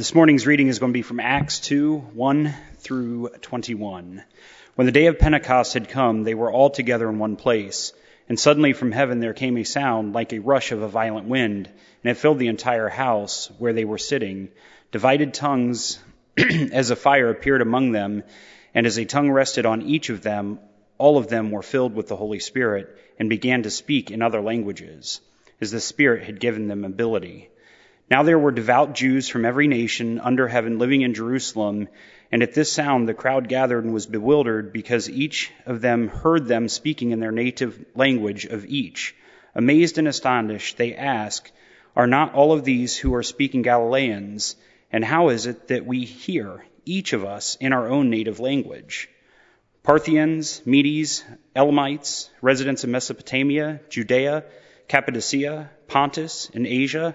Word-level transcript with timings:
This 0.00 0.14
morning's 0.14 0.46
reading 0.46 0.68
is 0.68 0.78
going 0.78 0.92
to 0.92 0.98
be 0.98 1.02
from 1.02 1.20
Acts 1.20 1.60
2 1.60 1.98
1 1.98 2.54
through 2.78 3.28
21. 3.42 4.22
When 4.74 4.86
the 4.86 4.92
day 4.92 5.04
of 5.08 5.18
Pentecost 5.18 5.74
had 5.74 5.90
come, 5.90 6.24
they 6.24 6.32
were 6.32 6.50
all 6.50 6.70
together 6.70 7.06
in 7.10 7.18
one 7.18 7.36
place. 7.36 7.92
And 8.26 8.40
suddenly 8.40 8.72
from 8.72 8.92
heaven 8.92 9.20
there 9.20 9.34
came 9.34 9.58
a 9.58 9.62
sound 9.62 10.14
like 10.14 10.32
a 10.32 10.38
rush 10.38 10.72
of 10.72 10.80
a 10.80 10.88
violent 10.88 11.28
wind, 11.28 11.68
and 12.02 12.10
it 12.10 12.16
filled 12.16 12.38
the 12.38 12.48
entire 12.48 12.88
house 12.88 13.50
where 13.58 13.74
they 13.74 13.84
were 13.84 13.98
sitting. 13.98 14.48
Divided 14.90 15.34
tongues 15.34 15.98
as 16.38 16.88
a 16.88 16.96
fire 16.96 17.28
appeared 17.28 17.60
among 17.60 17.92
them, 17.92 18.22
and 18.72 18.86
as 18.86 18.98
a 18.98 19.04
tongue 19.04 19.30
rested 19.30 19.66
on 19.66 19.82
each 19.82 20.08
of 20.08 20.22
them, 20.22 20.60
all 20.96 21.18
of 21.18 21.28
them 21.28 21.50
were 21.50 21.60
filled 21.60 21.94
with 21.94 22.08
the 22.08 22.16
Holy 22.16 22.40
Spirit 22.40 22.88
and 23.18 23.28
began 23.28 23.64
to 23.64 23.70
speak 23.70 24.10
in 24.10 24.22
other 24.22 24.40
languages, 24.40 25.20
as 25.60 25.70
the 25.70 25.78
Spirit 25.78 26.24
had 26.24 26.40
given 26.40 26.68
them 26.68 26.86
ability. 26.86 27.50
Now 28.10 28.24
there 28.24 28.40
were 28.40 28.50
devout 28.50 28.94
Jews 28.96 29.28
from 29.28 29.44
every 29.44 29.68
nation 29.68 30.18
under 30.18 30.48
heaven 30.48 30.78
living 30.78 31.02
in 31.02 31.14
Jerusalem, 31.14 31.86
and 32.32 32.42
at 32.42 32.54
this 32.54 32.72
sound 32.72 33.08
the 33.08 33.14
crowd 33.14 33.48
gathered 33.48 33.84
and 33.84 33.94
was 33.94 34.06
bewildered 34.06 34.72
because 34.72 35.08
each 35.08 35.52
of 35.64 35.80
them 35.80 36.08
heard 36.08 36.48
them 36.48 36.68
speaking 36.68 37.12
in 37.12 37.20
their 37.20 37.30
native 37.30 37.84
language 37.94 38.46
of 38.46 38.66
each. 38.66 39.14
Amazed 39.54 39.96
and 39.96 40.08
astonished, 40.08 40.76
they 40.76 40.96
asked, 40.96 41.52
Are 41.94 42.08
not 42.08 42.34
all 42.34 42.50
of 42.52 42.64
these 42.64 42.96
who 42.96 43.14
are 43.14 43.22
speaking 43.22 43.62
Galileans? 43.62 44.56
And 44.90 45.04
how 45.04 45.28
is 45.28 45.46
it 45.46 45.68
that 45.68 45.86
we 45.86 46.04
hear, 46.04 46.64
each 46.84 47.12
of 47.12 47.24
us, 47.24 47.56
in 47.60 47.72
our 47.72 47.88
own 47.88 48.10
native 48.10 48.40
language? 48.40 49.08
Parthians, 49.84 50.62
Medes, 50.66 51.24
Elamites, 51.54 52.28
residents 52.42 52.82
of 52.82 52.90
Mesopotamia, 52.90 53.80
Judea, 53.88 54.44
Cappadocia, 54.88 55.70
Pontus, 55.86 56.50
and 56.52 56.66
Asia, 56.66 57.14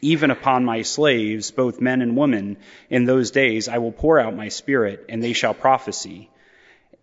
even 0.00 0.30
upon 0.30 0.64
my 0.64 0.82
slaves, 0.82 1.50
both 1.50 1.80
men 1.80 2.02
and 2.02 2.16
women, 2.16 2.56
in 2.88 3.04
those 3.04 3.30
days 3.30 3.68
I 3.68 3.78
will 3.78 3.92
pour 3.92 4.18
out 4.18 4.36
my 4.36 4.48
spirit, 4.48 5.06
and 5.08 5.22
they 5.22 5.32
shall 5.32 5.54
prophesy. 5.54 6.30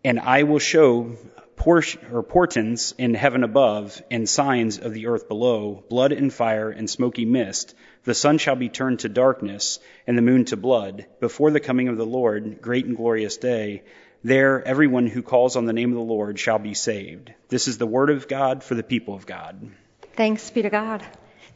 And 0.03 0.19
I 0.19 0.43
will 0.43 0.59
show 0.59 1.15
portents 1.57 2.93
in 2.97 3.13
heaven 3.13 3.43
above, 3.43 4.01
and 4.09 4.29
signs 4.29 4.77
of 4.77 4.93
the 4.93 5.07
earth 5.07 5.27
below, 5.27 5.83
blood 5.89 6.11
and 6.11 6.31
fire 6.31 6.69
and 6.69 6.89
smoky 6.89 7.25
mist. 7.25 7.75
The 8.03 8.13
sun 8.13 8.37
shall 8.37 8.55
be 8.55 8.69
turned 8.69 8.99
to 8.99 9.09
darkness, 9.09 9.79
and 10.05 10.17
the 10.17 10.21
moon 10.21 10.45
to 10.45 10.57
blood, 10.57 11.07
before 11.19 11.51
the 11.51 11.59
coming 11.59 11.87
of 11.87 11.97
the 11.97 12.05
Lord, 12.05 12.61
great 12.61 12.85
and 12.85 12.95
glorious 12.95 13.37
day. 13.37 13.83
There, 14.23 14.65
everyone 14.65 15.07
who 15.07 15.21
calls 15.21 15.55
on 15.55 15.65
the 15.65 15.73
name 15.73 15.91
of 15.91 15.97
the 15.97 16.01
Lord 16.01 16.39
shall 16.39 16.59
be 16.59 16.73
saved. 16.73 17.33
This 17.49 17.67
is 17.67 17.77
the 17.77 17.85
word 17.85 18.09
of 18.09 18.27
God 18.27 18.63
for 18.63 18.75
the 18.75 18.83
people 18.83 19.13
of 19.13 19.25
God. 19.25 19.71
Thanks 20.15 20.49
be 20.49 20.61
to 20.61 20.69
God. 20.69 21.03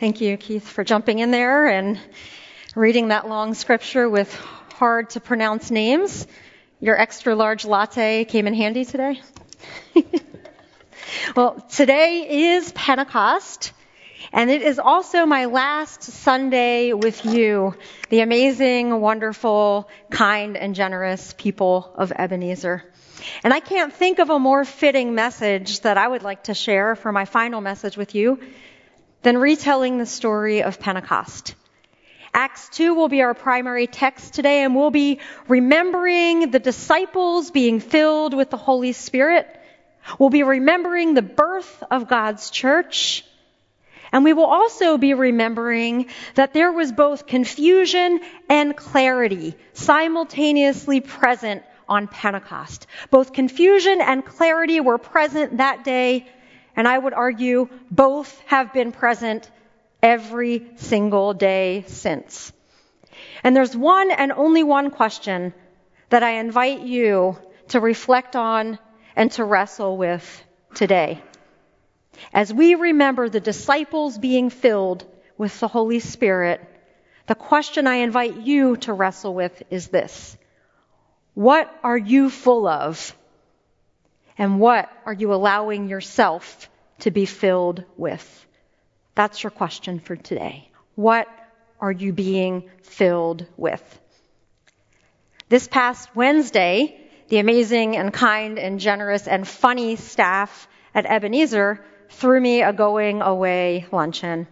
Thank 0.01 0.19
you, 0.19 0.35
Keith, 0.35 0.67
for 0.67 0.83
jumping 0.83 1.19
in 1.19 1.29
there 1.29 1.67
and 1.67 1.99
reading 2.73 3.09
that 3.09 3.29
long 3.29 3.53
scripture 3.53 4.09
with 4.09 4.33
hard 4.73 5.11
to 5.11 5.19
pronounce 5.19 5.69
names. 5.69 6.25
Your 6.79 6.99
extra 6.99 7.35
large 7.35 7.65
latte 7.65 8.25
came 8.25 8.47
in 8.47 8.55
handy 8.55 8.83
today. 8.83 9.21
well, 11.35 11.63
today 11.69 12.53
is 12.55 12.71
Pentecost, 12.71 13.73
and 14.33 14.49
it 14.49 14.63
is 14.63 14.79
also 14.79 15.27
my 15.27 15.45
last 15.45 16.01
Sunday 16.01 16.93
with 16.93 17.23
you, 17.23 17.75
the 18.09 18.21
amazing, 18.21 19.01
wonderful, 19.01 19.87
kind, 20.09 20.57
and 20.57 20.73
generous 20.73 21.35
people 21.37 21.93
of 21.93 22.11
Ebenezer. 22.11 22.83
And 23.43 23.53
I 23.53 23.59
can't 23.59 23.93
think 23.93 24.17
of 24.17 24.31
a 24.31 24.39
more 24.39 24.65
fitting 24.65 25.13
message 25.13 25.81
that 25.81 25.99
I 25.99 26.07
would 26.07 26.23
like 26.23 26.45
to 26.45 26.55
share 26.55 26.95
for 26.95 27.11
my 27.11 27.25
final 27.25 27.61
message 27.61 27.97
with 27.97 28.15
you 28.15 28.39
than 29.21 29.37
retelling 29.37 29.97
the 29.97 30.05
story 30.05 30.63
of 30.63 30.79
Pentecost. 30.79 31.55
Acts 32.33 32.69
2 32.69 32.93
will 32.93 33.09
be 33.09 33.21
our 33.21 33.33
primary 33.33 33.87
text 33.87 34.33
today, 34.33 34.63
and 34.63 34.75
we'll 34.75 34.89
be 34.89 35.19
remembering 35.47 36.51
the 36.51 36.59
disciples 36.59 37.51
being 37.51 37.79
filled 37.79 38.33
with 38.33 38.49
the 38.49 38.57
Holy 38.57 38.93
Spirit. 38.93 39.47
We'll 40.17 40.29
be 40.29 40.43
remembering 40.43 41.13
the 41.13 41.21
birth 41.21 41.83
of 41.91 42.07
God's 42.07 42.49
church. 42.49 43.25
And 44.13 44.23
we 44.23 44.33
will 44.33 44.45
also 44.45 44.97
be 44.97 45.13
remembering 45.13 46.07
that 46.35 46.53
there 46.53 46.71
was 46.71 46.91
both 46.91 47.27
confusion 47.27 48.19
and 48.49 48.75
clarity 48.75 49.55
simultaneously 49.73 51.01
present 51.01 51.63
on 51.87 52.07
Pentecost. 52.07 52.87
Both 53.09 53.33
confusion 53.33 54.01
and 54.01 54.25
clarity 54.25 54.79
were 54.79 54.97
present 54.97 55.57
that 55.57 55.83
day 55.83 56.27
and 56.75 56.87
I 56.87 56.97
would 56.97 57.13
argue 57.13 57.69
both 57.89 58.39
have 58.47 58.73
been 58.73 58.91
present 58.91 59.49
every 60.01 60.71
single 60.77 61.33
day 61.33 61.85
since. 61.87 62.51
And 63.43 63.55
there's 63.55 63.75
one 63.75 64.11
and 64.11 64.31
only 64.31 64.63
one 64.63 64.91
question 64.91 65.53
that 66.09 66.23
I 66.23 66.39
invite 66.39 66.81
you 66.81 67.37
to 67.69 67.79
reflect 67.79 68.35
on 68.35 68.79
and 69.15 69.31
to 69.33 69.43
wrestle 69.43 69.97
with 69.97 70.43
today. 70.73 71.21
As 72.33 72.53
we 72.53 72.75
remember 72.75 73.29
the 73.29 73.39
disciples 73.39 74.17
being 74.17 74.49
filled 74.49 75.05
with 75.37 75.59
the 75.59 75.67
Holy 75.67 75.99
Spirit, 75.99 76.61
the 77.27 77.35
question 77.35 77.87
I 77.87 77.95
invite 77.95 78.37
you 78.37 78.77
to 78.77 78.93
wrestle 78.93 79.33
with 79.33 79.63
is 79.69 79.87
this. 79.87 80.37
What 81.33 81.73
are 81.83 81.97
you 81.97 82.29
full 82.29 82.67
of? 82.67 83.15
And 84.37 84.59
what 84.59 84.89
are 85.05 85.13
you 85.13 85.33
allowing 85.33 85.87
yourself 85.87 86.69
to 86.99 87.11
be 87.11 87.25
filled 87.25 87.83
with? 87.97 88.47
That's 89.15 89.43
your 89.43 89.51
question 89.51 89.99
for 89.99 90.15
today. 90.15 90.69
What 90.95 91.27
are 91.79 91.91
you 91.91 92.13
being 92.13 92.69
filled 92.83 93.45
with? 93.57 93.99
This 95.49 95.67
past 95.67 96.15
Wednesday, 96.15 96.97
the 97.27 97.39
amazing 97.39 97.97
and 97.97 98.13
kind 98.13 98.57
and 98.57 98.79
generous 98.79 99.27
and 99.27 99.47
funny 99.47 99.95
staff 99.95 100.67
at 100.93 101.05
Ebenezer 101.05 101.83
threw 102.09 102.39
me 102.39 102.61
a 102.61 102.73
going 102.73 103.21
away 103.21 103.85
luncheon. 103.91 104.47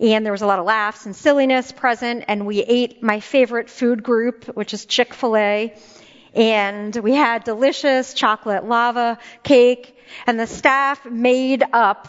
And 0.00 0.24
there 0.24 0.32
was 0.32 0.42
a 0.42 0.46
lot 0.46 0.58
of 0.58 0.64
laughs 0.64 1.06
and 1.06 1.14
silliness 1.14 1.70
present, 1.70 2.24
and 2.26 2.46
we 2.46 2.60
ate 2.62 3.02
my 3.02 3.20
favorite 3.20 3.70
food 3.70 4.02
group, 4.02 4.46
which 4.56 4.74
is 4.74 4.86
Chick 4.86 5.14
fil 5.14 5.36
A 5.36 5.74
and 6.34 6.94
we 6.96 7.14
had 7.14 7.44
delicious 7.44 8.14
chocolate 8.14 8.64
lava 8.64 9.18
cake 9.42 9.96
and 10.26 10.38
the 10.38 10.46
staff 10.46 11.04
made 11.04 11.62
up 11.72 12.08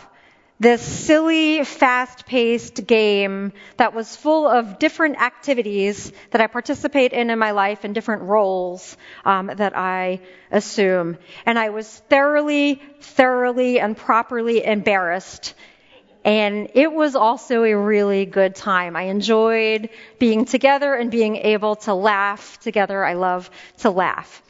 this 0.60 0.82
silly, 0.82 1.64
fast-paced 1.66 2.88
game 2.88 3.52
that 3.78 3.94
was 3.94 4.16
full 4.16 4.48
of 4.48 4.80
different 4.80 5.22
activities 5.22 6.12
that 6.32 6.40
I 6.40 6.48
participate 6.48 7.12
in 7.12 7.30
in 7.30 7.38
my 7.38 7.52
life 7.52 7.84
and 7.84 7.94
different 7.94 8.22
roles 8.24 8.96
um, 9.26 9.52
that 9.54 9.78
I 9.78 10.22
assume. 10.52 11.18
And 11.46 11.60
I 11.60 11.70
was 11.70 11.90
thoroughly, 12.10 12.82
thoroughly, 13.02 13.80
and 13.80 13.98
properly 13.98 14.64
embarrassed 14.64 15.54
and 16.24 16.70
it 16.74 16.92
was 16.92 17.16
also 17.16 17.64
a 17.64 17.74
really 17.74 18.26
good 18.26 18.56
time. 18.56 18.96
I 18.96 19.04
enjoyed 19.04 19.90
being 20.20 20.46
together 20.46 20.94
and 20.94 21.12
being 21.12 21.36
able 21.36 21.76
to 21.88 21.94
laugh 21.94 22.60
together. 22.62 23.04
I 23.04 23.14
love 23.14 23.50
to 23.80 23.92
laugh. 23.92 24.42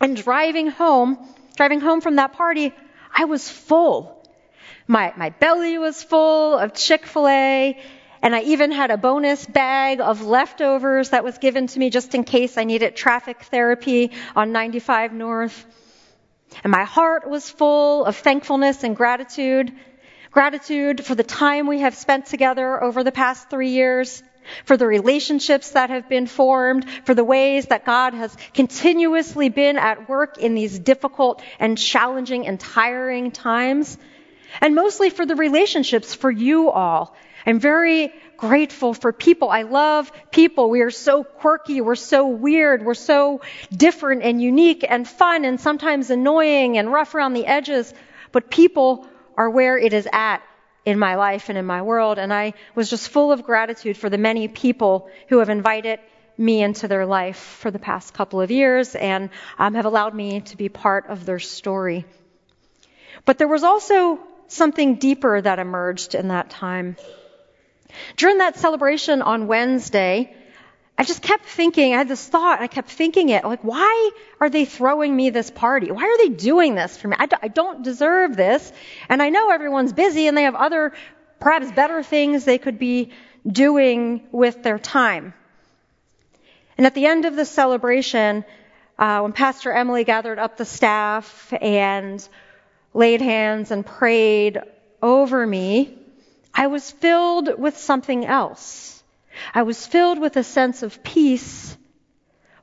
And 0.00 0.16
driving 0.16 0.68
home, 0.68 1.18
driving 1.56 1.80
home 1.80 2.00
from 2.00 2.16
that 2.16 2.32
party, 2.32 2.74
I 3.16 3.24
was 3.24 3.48
full. 3.48 4.28
My, 4.86 5.12
my 5.16 5.30
belly 5.30 5.78
was 5.78 6.02
full 6.02 6.58
of 6.58 6.74
Chick-fil-A 6.74 7.78
And 8.22 8.34
I 8.34 8.40
even 8.42 8.72
had 8.72 8.90
a 8.90 8.96
bonus 8.96 9.46
bag 9.46 10.00
of 10.00 10.22
leftovers 10.22 11.10
that 11.10 11.22
was 11.22 11.38
given 11.38 11.68
to 11.68 11.78
me 11.78 11.90
just 11.90 12.14
in 12.14 12.24
case 12.24 12.58
I 12.58 12.64
needed 12.64 12.96
traffic 12.96 13.42
therapy 13.42 14.10
on 14.34 14.50
95 14.52 15.12
North. 15.12 15.66
And 16.64 16.72
my 16.72 16.84
heart 16.84 17.28
was 17.28 17.48
full 17.48 18.04
of 18.04 18.16
thankfulness 18.16 18.82
and 18.82 18.96
gratitude. 18.96 19.72
Gratitude 20.38 21.04
for 21.04 21.16
the 21.16 21.24
time 21.24 21.66
we 21.66 21.80
have 21.80 21.96
spent 21.96 22.26
together 22.26 22.80
over 22.80 23.02
the 23.02 23.10
past 23.10 23.50
three 23.50 23.70
years, 23.70 24.22
for 24.66 24.76
the 24.76 24.86
relationships 24.86 25.72
that 25.72 25.90
have 25.90 26.08
been 26.08 26.28
formed, 26.28 26.88
for 27.04 27.12
the 27.12 27.24
ways 27.24 27.66
that 27.66 27.84
God 27.84 28.14
has 28.14 28.36
continuously 28.54 29.48
been 29.48 29.78
at 29.78 30.08
work 30.08 30.38
in 30.38 30.54
these 30.54 30.78
difficult 30.78 31.42
and 31.58 31.76
challenging 31.76 32.46
and 32.46 32.60
tiring 32.60 33.32
times, 33.32 33.98
and 34.60 34.76
mostly 34.76 35.10
for 35.10 35.26
the 35.26 35.34
relationships 35.34 36.14
for 36.14 36.30
you 36.30 36.70
all. 36.70 37.16
I'm 37.44 37.58
very 37.58 38.14
grateful 38.36 38.94
for 38.94 39.12
people. 39.12 39.50
I 39.50 39.62
love 39.62 40.12
people. 40.30 40.70
We 40.70 40.82
are 40.82 40.92
so 40.92 41.24
quirky. 41.24 41.80
We're 41.80 41.96
so 41.96 42.28
weird. 42.28 42.84
We're 42.84 42.94
so 42.94 43.40
different 43.76 44.22
and 44.22 44.40
unique 44.40 44.86
and 44.88 45.08
fun 45.08 45.44
and 45.44 45.60
sometimes 45.60 46.10
annoying 46.10 46.78
and 46.78 46.92
rough 46.92 47.16
around 47.16 47.32
the 47.32 47.46
edges. 47.46 47.92
But 48.30 48.50
people 48.50 49.08
are 49.38 49.48
where 49.48 49.78
it 49.78 49.92
is 49.92 50.06
at 50.12 50.42
in 50.84 50.98
my 50.98 51.14
life 51.14 51.48
and 51.48 51.56
in 51.56 51.64
my 51.64 51.80
world. 51.82 52.18
And 52.18 52.34
I 52.34 52.54
was 52.74 52.90
just 52.90 53.08
full 53.08 53.30
of 53.30 53.44
gratitude 53.44 53.96
for 53.96 54.10
the 54.10 54.18
many 54.18 54.48
people 54.48 55.08
who 55.28 55.38
have 55.38 55.48
invited 55.48 56.00
me 56.36 56.60
into 56.60 56.88
their 56.88 57.06
life 57.06 57.36
for 57.36 57.70
the 57.70 57.78
past 57.78 58.12
couple 58.14 58.40
of 58.40 58.50
years 58.50 58.96
and 58.96 59.30
um, 59.58 59.74
have 59.74 59.86
allowed 59.86 60.14
me 60.14 60.40
to 60.40 60.56
be 60.56 60.68
part 60.68 61.06
of 61.06 61.24
their 61.24 61.38
story. 61.38 62.04
But 63.24 63.38
there 63.38 63.48
was 63.48 63.62
also 63.62 64.18
something 64.48 64.96
deeper 64.96 65.40
that 65.40 65.60
emerged 65.60 66.16
in 66.16 66.28
that 66.28 66.50
time. 66.50 66.96
During 68.16 68.38
that 68.38 68.58
celebration 68.58 69.22
on 69.22 69.46
Wednesday, 69.46 70.34
I 71.00 71.04
just 71.04 71.22
kept 71.22 71.44
thinking, 71.44 71.94
I 71.94 71.98
had 71.98 72.08
this 72.08 72.26
thought, 72.26 72.60
I 72.60 72.66
kept 72.66 72.90
thinking 72.90 73.28
it, 73.28 73.44
like, 73.44 73.62
why 73.62 74.10
are 74.40 74.50
they 74.50 74.64
throwing 74.64 75.14
me 75.14 75.30
this 75.30 75.48
party? 75.48 75.92
Why 75.92 76.02
are 76.02 76.18
they 76.18 76.34
doing 76.34 76.74
this 76.74 76.96
for 76.96 77.06
me? 77.06 77.16
I 77.16 77.26
d- 77.26 77.36
I 77.40 77.46
don't 77.46 77.84
deserve 77.84 78.36
this. 78.36 78.72
And 79.08 79.22
I 79.22 79.28
know 79.28 79.50
everyone's 79.50 79.92
busy 79.92 80.26
and 80.26 80.36
they 80.36 80.42
have 80.42 80.56
other, 80.56 80.92
perhaps 81.38 81.70
better 81.70 82.02
things 82.02 82.44
they 82.44 82.58
could 82.58 82.80
be 82.80 83.12
doing 83.46 84.26
with 84.32 84.64
their 84.64 84.78
time. 84.80 85.34
And 86.76 86.84
at 86.84 86.94
the 86.94 87.06
end 87.06 87.26
of 87.26 87.36
the 87.36 87.44
celebration, 87.44 88.44
uh, 88.98 89.20
when 89.20 89.32
Pastor 89.32 89.70
Emily 89.70 90.02
gathered 90.02 90.40
up 90.40 90.56
the 90.56 90.64
staff 90.64 91.52
and 91.60 92.28
laid 92.92 93.20
hands 93.20 93.70
and 93.70 93.86
prayed 93.86 94.60
over 95.00 95.46
me, 95.46 95.96
I 96.52 96.66
was 96.66 96.90
filled 96.90 97.56
with 97.56 97.78
something 97.78 98.26
else. 98.26 98.97
I 99.54 99.62
was 99.62 99.86
filled 99.86 100.18
with 100.18 100.36
a 100.36 100.44
sense 100.44 100.82
of 100.82 101.02
peace, 101.02 101.76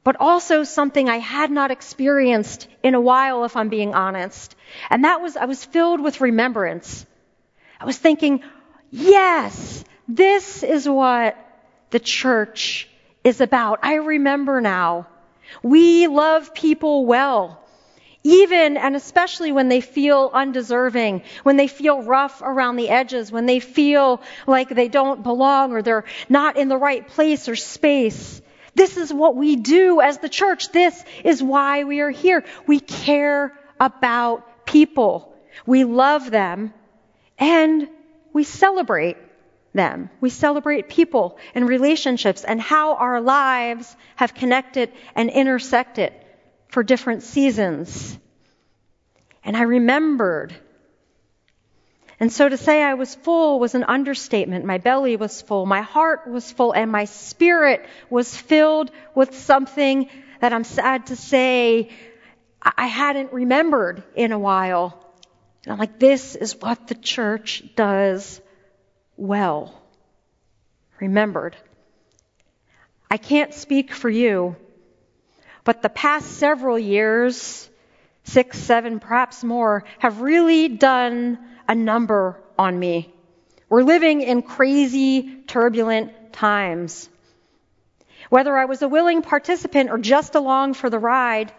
but 0.03 0.17
also 0.19 0.63
something 0.63 1.09
I 1.09 1.17
had 1.17 1.51
not 1.51 1.71
experienced 1.71 2.67
in 2.83 2.93
a 2.93 3.01
while, 3.01 3.43
if 3.43 3.55
I'm 3.57 3.69
being 3.69 3.93
honest. 3.93 4.55
And 4.89 5.03
that 5.03 5.21
was, 5.21 5.35
I 5.37 5.45
was 5.45 5.63
filled 5.65 6.01
with 6.01 6.21
remembrance. 6.21 7.05
I 7.79 7.85
was 7.85 7.97
thinking, 7.97 8.43
yes, 8.91 9.83
this 10.07 10.63
is 10.63 10.87
what 10.87 11.37
the 11.89 11.99
church 11.99 12.87
is 13.23 13.41
about. 13.41 13.79
I 13.83 13.95
remember 13.95 14.61
now. 14.61 15.07
We 15.63 16.07
love 16.07 16.53
people 16.53 17.05
well 17.05 17.64
even 18.25 18.75
and 18.75 18.95
especially 18.95 19.51
when 19.51 19.69
they 19.69 19.81
feel 19.81 20.31
undeserving, 20.33 21.21
when 21.43 21.57
they 21.57 21.67
feel 21.67 22.01
rough 22.01 22.41
around 22.41 22.75
the 22.75 22.89
edges, 22.89 23.31
when 23.31 23.45
they 23.45 23.59
feel 23.59 24.19
like 24.47 24.67
they 24.67 24.87
don't 24.87 25.21
belong 25.21 25.73
or 25.73 25.83
they're 25.83 26.05
not 26.27 26.57
in 26.57 26.67
the 26.67 26.77
right 26.77 27.07
place 27.07 27.47
or 27.47 27.55
space. 27.55 28.41
This 28.73 28.97
is 28.97 29.13
what 29.13 29.35
we 29.35 29.55
do 29.55 30.01
as 30.01 30.17
the 30.17 30.27
church. 30.27 30.71
This 30.71 31.05
is 31.23 31.41
why 31.41 31.83
we 31.83 31.99
are 31.99 32.09
here. 32.09 32.43
We 32.65 32.79
care 32.79 33.53
about 33.79 34.65
people. 34.65 35.31
We 35.67 35.83
love 35.83 36.31
them 36.31 36.73
and 37.37 37.87
we 38.33 38.43
celebrate 38.43 39.17
them. 39.75 40.09
We 40.19 40.31
celebrate 40.31 40.89
people 40.89 41.37
and 41.53 41.69
relationships 41.69 42.43
and 42.43 42.59
how 42.59 42.95
our 42.95 43.21
lives 43.21 43.95
have 44.15 44.33
connected 44.33 44.91
and 45.13 45.29
intersected 45.29 46.11
for 46.67 46.83
different 46.83 47.23
seasons. 47.23 48.17
And 49.43 49.55
I 49.55 49.63
remembered. 49.63 50.55
And 52.19 52.31
so 52.31 52.47
to 52.47 52.57
say 52.57 52.81
I 52.81 52.93
was 52.93 53.13
full 53.13 53.59
was 53.59 53.75
an 53.75 53.83
understatement. 53.83 54.65
My 54.65 54.77
belly 54.77 55.15
was 55.17 55.41
full, 55.41 55.65
my 55.65 55.81
heart 55.81 56.27
was 56.27 56.51
full, 56.51 56.73
and 56.73 56.91
my 56.91 57.05
spirit 57.05 57.85
was 58.09 58.35
filled 58.35 58.91
with 59.13 59.37
something 59.37 60.09
that 60.39 60.53
I'm 60.53 60.63
sad 60.63 61.07
to 61.07 61.15
say 61.15 61.89
I 62.61 62.87
hadn't 62.87 63.31
remembered 63.31 64.03
in 64.15 64.31
a 64.31 64.39
while. 64.39 64.99
And 65.63 65.73
I'm 65.73 65.79
like, 65.79 65.99
this 65.99 66.35
is 66.35 66.59
what 66.59 66.87
the 66.87 66.95
church 66.95 67.63
does 67.75 68.41
well. 69.17 69.81
Remembered. 70.99 71.55
I 73.09 73.17
can't 73.17 73.53
speak 73.53 73.93
for 73.93 74.09
you, 74.09 74.55
but 75.65 75.81
the 75.81 75.89
past 75.89 76.37
several 76.37 76.79
years, 76.79 77.69
six, 78.23 78.57
seven, 78.57 78.99
perhaps 78.99 79.43
more, 79.43 79.83
have 79.99 80.21
really 80.21 80.69
done 80.69 81.39
a 81.67 81.75
number 81.75 82.39
on 82.57 82.79
me. 82.79 83.11
We're 83.67 83.83
living 83.83 84.21
in 84.21 84.43
crazy, 84.43 85.41
turbulent 85.47 86.31
times. 86.31 87.09
Whether 88.29 88.55
I 88.55 88.65
was 88.65 88.81
a 88.83 88.87
willing 88.87 89.23
participant 89.23 89.89
or 89.89 89.97
just 89.97 90.35
along 90.35 90.75
for 90.75 90.89
the 90.89 90.99
ride, 90.99 91.51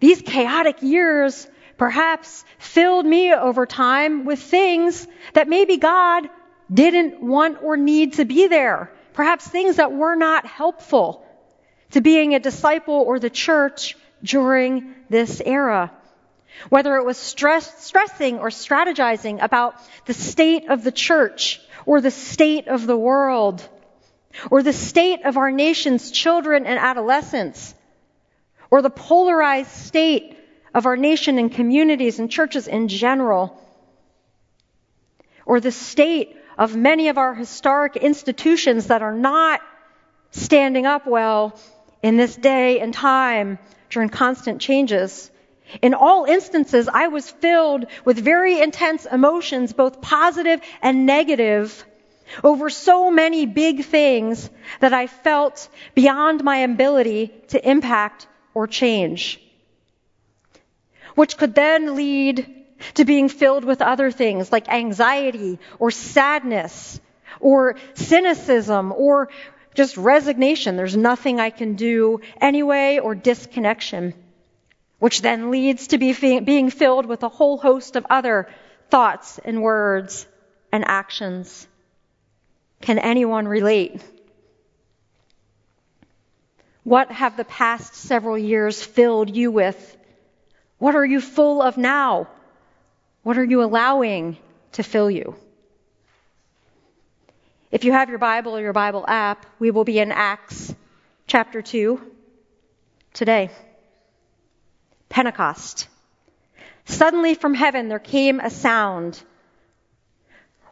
these 0.00 0.22
chaotic 0.22 0.82
years 0.82 1.46
perhaps 1.76 2.44
filled 2.58 3.04
me 3.04 3.34
over 3.34 3.66
time 3.66 4.24
with 4.24 4.40
things 4.40 5.06
that 5.34 5.48
maybe 5.48 5.76
God 5.76 6.28
didn't 6.72 7.20
want 7.20 7.62
or 7.62 7.76
need 7.76 8.14
to 8.14 8.24
be 8.24 8.46
there. 8.46 8.90
Perhaps 9.12 9.46
things 9.46 9.76
that 9.76 9.92
were 9.92 10.16
not 10.16 10.46
helpful 10.46 11.26
to 11.92 12.00
being 12.00 12.34
a 12.34 12.40
disciple 12.40 12.94
or 12.94 13.18
the 13.18 13.30
church 13.30 13.96
during 14.22 14.94
this 15.08 15.40
era. 15.44 15.92
Whether 16.68 16.96
it 16.96 17.04
was 17.04 17.16
stress, 17.16 17.84
stressing 17.84 18.38
or 18.38 18.48
strategizing 18.48 19.42
about 19.42 19.74
the 20.06 20.14
state 20.14 20.68
of 20.68 20.84
the 20.84 20.92
church 20.92 21.60
or 21.86 22.00
the 22.00 22.10
state 22.10 22.68
of 22.68 22.86
the 22.86 22.96
world 22.96 23.66
or 24.50 24.62
the 24.62 24.72
state 24.72 25.24
of 25.24 25.36
our 25.36 25.50
nation's 25.50 26.10
children 26.10 26.66
and 26.66 26.78
adolescents 26.78 27.74
or 28.70 28.82
the 28.82 28.90
polarized 28.90 29.70
state 29.70 30.38
of 30.74 30.86
our 30.86 30.96
nation 30.96 31.38
and 31.38 31.52
communities 31.52 32.18
and 32.18 32.30
churches 32.30 32.68
in 32.68 32.88
general 32.88 33.58
or 35.44 35.60
the 35.60 35.72
state 35.72 36.36
of 36.56 36.76
many 36.76 37.08
of 37.08 37.18
our 37.18 37.34
historic 37.34 37.96
institutions 37.96 38.86
that 38.86 39.02
are 39.02 39.14
not 39.14 39.60
standing 40.30 40.86
up 40.86 41.06
well 41.06 41.58
in 42.02 42.16
this 42.16 42.36
day 42.36 42.80
and 42.80 42.92
time 42.92 43.58
during 43.90 44.08
constant 44.08 44.60
changes. 44.60 45.30
In 45.80 45.94
all 45.94 46.24
instances, 46.24 46.88
I 46.92 47.08
was 47.08 47.30
filled 47.30 47.86
with 48.04 48.18
very 48.18 48.60
intense 48.60 49.06
emotions, 49.06 49.72
both 49.72 50.00
positive 50.00 50.60
and 50.82 51.06
negative, 51.06 51.84
over 52.42 52.70
so 52.70 53.10
many 53.10 53.46
big 53.46 53.84
things 53.84 54.50
that 54.80 54.92
I 54.92 55.06
felt 55.06 55.68
beyond 55.94 56.42
my 56.42 56.58
ability 56.58 57.32
to 57.48 57.70
impact 57.70 58.26
or 58.54 58.66
change. 58.66 59.40
Which 61.14 61.36
could 61.36 61.54
then 61.54 61.94
lead 61.94 62.46
to 62.94 63.04
being 63.04 63.28
filled 63.28 63.64
with 63.64 63.82
other 63.82 64.10
things 64.10 64.50
like 64.50 64.68
anxiety 64.68 65.58
or 65.78 65.90
sadness 65.90 67.00
or 67.40 67.76
cynicism 67.94 68.92
or 68.92 69.28
just 69.74 69.96
resignation. 69.96 70.76
There's 70.76 70.96
nothing 70.96 71.40
I 71.40 71.50
can 71.50 71.74
do 71.74 72.20
anyway, 72.40 72.98
or 72.98 73.14
disconnection, 73.14 74.14
which 74.98 75.22
then 75.22 75.50
leads 75.50 75.88
to 75.88 75.98
be 75.98 76.40
being 76.40 76.70
filled 76.70 77.06
with 77.06 77.22
a 77.22 77.28
whole 77.28 77.58
host 77.58 77.96
of 77.96 78.06
other 78.10 78.48
thoughts 78.90 79.38
and 79.44 79.62
words 79.62 80.26
and 80.70 80.84
actions. 80.86 81.66
Can 82.80 82.98
anyone 82.98 83.46
relate? 83.46 84.02
What 86.84 87.12
have 87.12 87.36
the 87.36 87.44
past 87.44 87.94
several 87.94 88.36
years 88.36 88.82
filled 88.82 89.34
you 89.34 89.50
with? 89.50 89.96
What 90.78 90.96
are 90.96 91.06
you 91.06 91.20
full 91.20 91.62
of 91.62 91.76
now? 91.76 92.28
What 93.22 93.38
are 93.38 93.44
you 93.44 93.62
allowing 93.62 94.36
to 94.72 94.82
fill 94.82 95.10
you? 95.10 95.36
If 97.72 97.84
you 97.84 97.92
have 97.92 98.10
your 98.10 98.18
Bible 98.18 98.54
or 98.54 98.60
your 98.60 98.74
Bible 98.74 99.02
app, 99.08 99.46
we 99.58 99.70
will 99.70 99.84
be 99.84 99.98
in 99.98 100.12
Acts 100.12 100.74
chapter 101.26 101.62
2 101.62 101.98
today. 103.14 103.50
Pentecost. 105.08 105.88
Suddenly 106.84 107.32
from 107.34 107.54
heaven 107.54 107.88
there 107.88 107.98
came 107.98 108.40
a 108.40 108.50
sound 108.50 109.18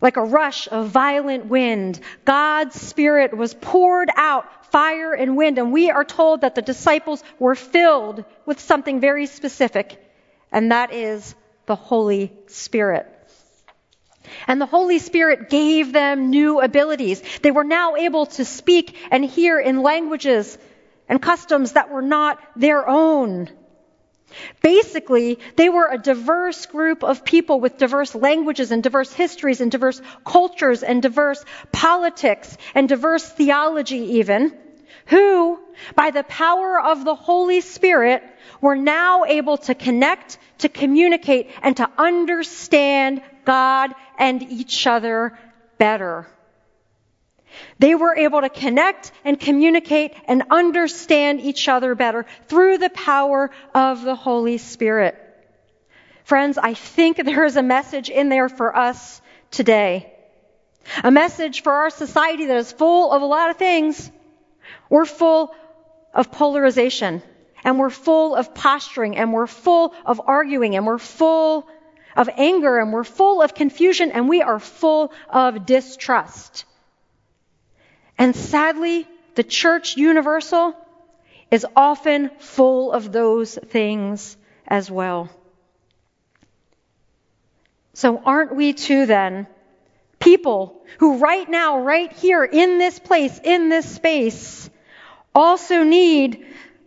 like 0.03 0.19
a 0.19 0.23
rush 0.23 0.69
of 0.71 0.89
violent 0.89 1.47
wind. 1.47 1.99
God's 2.27 2.79
Spirit 2.79 3.35
was 3.35 3.55
poured 3.55 4.11
out, 4.15 4.67
fire 4.71 5.15
and 5.15 5.39
wind, 5.39 5.57
and 5.57 5.73
we 5.73 5.91
are 5.91 6.05
told 6.05 6.43
that 6.43 6.55
the 6.55 6.63
disciples 6.63 7.25
were 7.39 7.55
filled 7.55 8.27
with 8.45 8.61
something 8.61 9.01
very 9.01 9.25
specific, 9.25 9.99
and 10.53 10.71
that 10.71 10.93
is 10.93 11.35
the 11.65 11.77
Holy 11.77 12.31
Spirit. 12.49 13.07
And 14.47 14.61
the 14.61 14.67
Holy 14.67 14.99
Spirit 14.99 15.51
gave 15.51 15.93
them 15.93 16.31
new 16.31 16.61
abilities. 16.61 17.23
They 17.43 17.51
were 17.51 17.65
now 17.65 17.97
able 17.97 18.27
to 18.27 18.45
speak 18.45 18.97
and 19.11 19.25
hear 19.25 19.59
in 19.59 19.83
languages 19.83 20.59
and 21.09 21.21
customs 21.21 21.73
that 21.73 21.91
were 21.91 22.03
not 22.03 22.39
their 22.57 22.89
own. 22.89 23.51
Basically, 24.63 25.39
they 25.57 25.69
were 25.69 25.89
a 25.91 25.99
diverse 25.99 26.67
group 26.67 27.03
of 27.03 27.25
people 27.25 27.61
with 27.61 27.79
diverse 27.79 28.15
languages 28.15 28.71
and 28.71 28.83
diverse 28.83 29.13
histories 29.13 29.61
and 29.61 29.73
diverse 29.73 30.01
cultures 30.25 30.83
and 30.83 31.03
diverse 31.03 31.45
politics 31.73 32.57
and 32.75 32.89
diverse 32.89 33.29
theology 33.29 34.19
even, 34.19 34.57
who, 35.07 35.59
by 35.97 36.11
the 36.11 36.23
power 36.23 36.81
of 36.81 37.05
the 37.05 37.17
Holy 37.17 37.61
Spirit, 37.61 38.23
were 38.61 38.77
now 38.77 39.25
able 39.25 39.57
to 39.57 39.75
connect, 39.75 40.39
to 40.59 40.69
communicate, 40.69 41.51
and 41.63 41.77
to 41.79 41.91
understand 41.99 43.23
God 43.51 43.97
and 44.17 44.45
each 44.45 44.87
other 44.87 45.37
better. 45.77 46.25
They 47.81 47.97
were 47.97 48.15
able 48.15 48.43
to 48.43 48.49
connect 48.49 49.11
and 49.25 49.41
communicate 49.41 50.15
and 50.27 50.45
understand 50.51 51.41
each 51.41 51.69
other 51.69 51.97
better 51.97 52.27
through 52.47 52.79
the 52.79 52.91
power 52.91 53.51
of 53.75 54.03
the 54.03 54.15
Holy 54.15 54.59
Spirit. 54.59 55.17
Friends, 56.23 56.59
I 56.59 56.75
think 56.75 57.17
there 57.17 57.45
is 57.45 57.57
a 57.57 57.63
message 57.65 58.09
in 58.09 58.29
there 58.29 58.49
for 58.49 58.77
us 58.77 59.21
today. 59.51 60.13
A 61.03 61.11
message 61.11 61.65
for 61.65 61.73
our 61.73 61.91
society 61.91 62.47
that 62.47 62.57
is 62.57 62.71
full 62.71 63.11
of 63.11 63.21
a 63.21 63.27
lot 63.27 63.51
of 63.51 63.57
things. 63.57 64.13
We're 64.89 65.07
full 65.07 65.53
of 66.15 66.31
polarization 66.31 67.21
and 67.65 67.81
we're 67.81 67.91
full 67.91 68.37
of 68.37 68.55
posturing 68.55 69.17
and 69.17 69.33
we're 69.33 69.49
full 69.49 69.93
of 70.07 70.21
arguing 70.25 70.77
and 70.77 70.87
we're 70.87 70.99
full 70.99 71.67
of 72.17 72.29
anger 72.37 72.79
and 72.79 72.93
we're 72.93 73.05
full 73.05 73.43
of 73.43 73.55
confusion 73.55 74.11
and 74.11 74.29
we 74.29 74.43
are 74.43 74.59
full 74.59 75.13
of 75.29 75.67
distrust. 75.67 76.65
And 78.19 78.35
sadly, 78.35 79.07
the 79.35 79.45
church 79.45 79.97
universal 79.97 80.75
is 81.51 81.67
often 81.75 82.31
full 82.39 82.93
of 82.93 83.13
those 83.13 83.55
things 83.55 84.37
as 84.67 84.91
well. 84.91 85.31
So 87.95 88.21
aren't 88.25 88.55
we 88.55 88.73
too 88.73 89.07
then 89.07 89.47
people 90.19 90.83
who 90.99 91.19
right 91.19 91.49
now, 91.49 91.81
right 91.81 92.13
here 92.13 92.45
in 92.45 92.79
this 92.79 92.99
place, 92.99 93.39
in 93.43 93.69
this 93.69 93.95
space, 93.95 94.71
also 95.35 95.83
need 95.83 96.47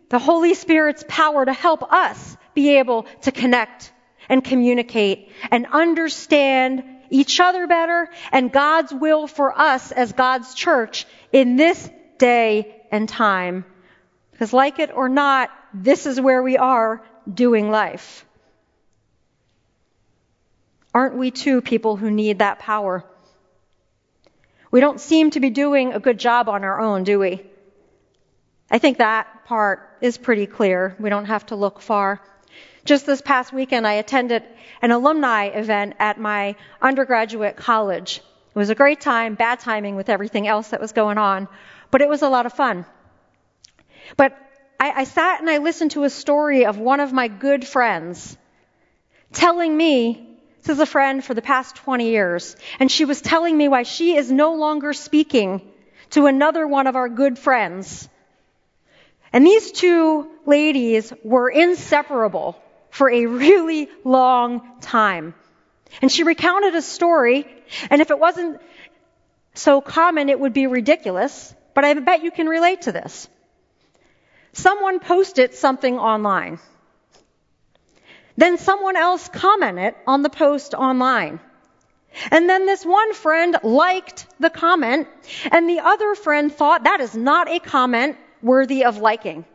the 0.09 0.19
Holy 0.19 0.53
Spirit's 0.53 1.03
power 1.07 1.45
to 1.45 1.53
help 1.53 1.91
us 1.91 2.37
be 2.53 2.77
able 2.77 3.03
to 3.21 3.31
connect 3.31 3.92
and 4.29 4.43
communicate 4.43 5.31
and 5.51 5.65
understand 5.71 6.83
each 7.09 7.39
other 7.39 7.67
better 7.67 8.09
and 8.31 8.51
God's 8.51 8.93
will 8.93 9.27
for 9.27 9.57
us 9.57 9.91
as 9.91 10.13
God's 10.13 10.53
church 10.53 11.05
in 11.31 11.55
this 11.55 11.89
day 12.17 12.81
and 12.91 13.07
time. 13.07 13.65
Because 14.31 14.53
like 14.53 14.79
it 14.79 14.91
or 14.93 15.09
not, 15.09 15.51
this 15.73 16.05
is 16.05 16.19
where 16.19 16.41
we 16.41 16.57
are 16.57 17.03
doing 17.31 17.69
life. 17.69 18.25
Aren't 20.93 21.17
we 21.17 21.31
too 21.31 21.61
people 21.61 21.95
who 21.95 22.11
need 22.11 22.39
that 22.39 22.59
power? 22.59 23.03
We 24.71 24.79
don't 24.79 24.99
seem 24.99 25.31
to 25.31 25.39
be 25.39 25.49
doing 25.49 25.93
a 25.93 25.99
good 25.99 26.19
job 26.19 26.49
on 26.49 26.63
our 26.63 26.79
own, 26.79 27.03
do 27.03 27.19
we? 27.19 27.43
I 28.71 28.79
think 28.79 28.97
that 28.97 29.45
part 29.45 29.87
is 30.01 30.17
pretty 30.17 30.47
clear. 30.47 30.95
We 30.99 31.09
don't 31.09 31.25
have 31.25 31.45
to 31.47 31.55
look 31.55 31.79
far. 31.79 32.21
Just 32.85 33.05
this 33.05 33.21
past 33.21 33.53
weekend, 33.53 33.87
I 33.87 33.93
attended 33.93 34.43
an 34.81 34.91
alumni 34.91 35.45
event 35.45 35.95
at 35.99 36.19
my 36.19 36.55
undergraduate 36.81 37.55
college. 37.55 38.17
It 38.17 38.59
was 38.59 38.69
a 38.69 38.75
great 38.75 38.99
time, 38.99 39.35
bad 39.35 39.61
timing 39.61 39.95
with 39.95 40.09
everything 40.09 40.47
else 40.47 40.69
that 40.69 40.81
was 40.81 40.91
going 40.91 41.17
on, 41.17 41.47
but 41.91 42.01
it 42.01 42.09
was 42.09 42.23
a 42.23 42.29
lot 42.29 42.45
of 42.45 42.51
fun. 42.51 42.85
But 44.17 44.37
I, 44.79 44.91
I 44.91 45.03
sat 45.05 45.39
and 45.39 45.49
I 45.49 45.59
listened 45.59 45.91
to 45.91 46.03
a 46.03 46.09
story 46.09 46.65
of 46.65 46.77
one 46.77 46.99
of 46.99 47.13
my 47.13 47.29
good 47.29 47.65
friends 47.65 48.37
telling 49.31 49.75
me, 49.75 50.37
this 50.61 50.75
is 50.75 50.79
a 50.79 50.85
friend 50.85 51.23
for 51.23 51.33
the 51.33 51.41
past 51.41 51.77
20 51.77 52.09
years, 52.09 52.55
and 52.79 52.91
she 52.91 53.05
was 53.05 53.21
telling 53.21 53.57
me 53.57 53.69
why 53.69 53.83
she 53.83 54.15
is 54.15 54.29
no 54.29 54.55
longer 54.55 54.91
speaking 54.91 55.61
to 56.11 56.25
another 56.25 56.67
one 56.67 56.87
of 56.87 56.97
our 56.97 57.07
good 57.07 57.39
friends. 57.39 58.09
And 59.31 59.45
these 59.47 59.71
two 59.71 60.29
ladies 60.45 61.11
were 61.23 61.49
inseparable 61.49 62.61
for 62.93 63.09
a 63.09 63.25
really 63.25 63.89
long 64.03 64.61
time. 64.79 65.33
And 66.03 66.11
she 66.11 66.21
recounted 66.23 66.75
a 66.75 66.81
story, 66.81 67.47
and 67.89 68.01
if 68.03 68.11
it 68.11 68.19
wasn't 68.19 68.61
so 69.55 69.81
common, 69.81 70.29
it 70.29 70.39
would 70.39 70.53
be 70.53 70.67
ridiculous, 70.67 71.55
but 71.73 71.83
I 71.83 71.93
bet 71.95 72.23
you 72.23 72.29
can 72.29 72.47
relate 72.47 72.83
to 72.83 72.91
this. 72.91 73.27
Someone 74.51 74.99
posted 74.99 75.55
something 75.55 75.97
online. 75.97 76.59
Then 78.37 78.59
someone 78.59 78.95
else 78.95 79.27
commented 79.27 79.95
on 80.05 80.21
the 80.21 80.29
post 80.29 80.75
online. 80.75 81.39
And 82.29 82.47
then 82.47 82.67
this 82.67 82.85
one 82.85 83.15
friend 83.15 83.57
liked 83.63 84.27
the 84.39 84.51
comment, 84.51 85.07
and 85.51 85.67
the 85.67 85.79
other 85.79 86.13
friend 86.13 86.53
thought 86.53 86.83
that 86.83 87.01
is 87.01 87.15
not 87.15 87.49
a 87.49 87.57
comment 87.57 88.17
worthy 88.43 88.85
of 88.85 88.99
liking. 88.99 89.45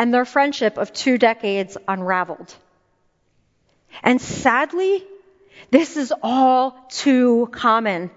And 0.00 0.14
their 0.14 0.24
friendship 0.24 0.78
of 0.78 0.94
two 0.94 1.18
decades 1.18 1.76
unraveled. 1.86 2.54
And 4.02 4.18
sadly, 4.18 5.04
this 5.70 5.98
is 5.98 6.10
all 6.22 6.70
too 6.88 7.50
common. 7.52 8.10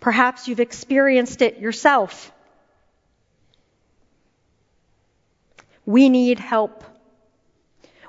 Perhaps 0.00 0.48
you've 0.48 0.60
experienced 0.60 1.42
it 1.42 1.58
yourself. 1.58 2.32
We 5.84 6.08
need 6.08 6.38
help. 6.38 6.82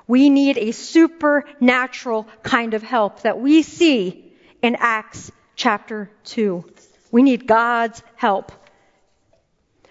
We 0.06 0.30
need 0.30 0.56
a 0.56 0.72
supernatural 0.72 2.26
kind 2.42 2.72
of 2.72 2.82
help 2.82 3.20
that 3.24 3.38
we 3.38 3.60
see 3.60 4.32
in 4.62 4.74
Acts 4.80 5.30
chapter 5.54 6.10
2. 6.24 6.64
We 7.10 7.22
need 7.22 7.46
God's 7.46 8.02
help. 8.16 8.52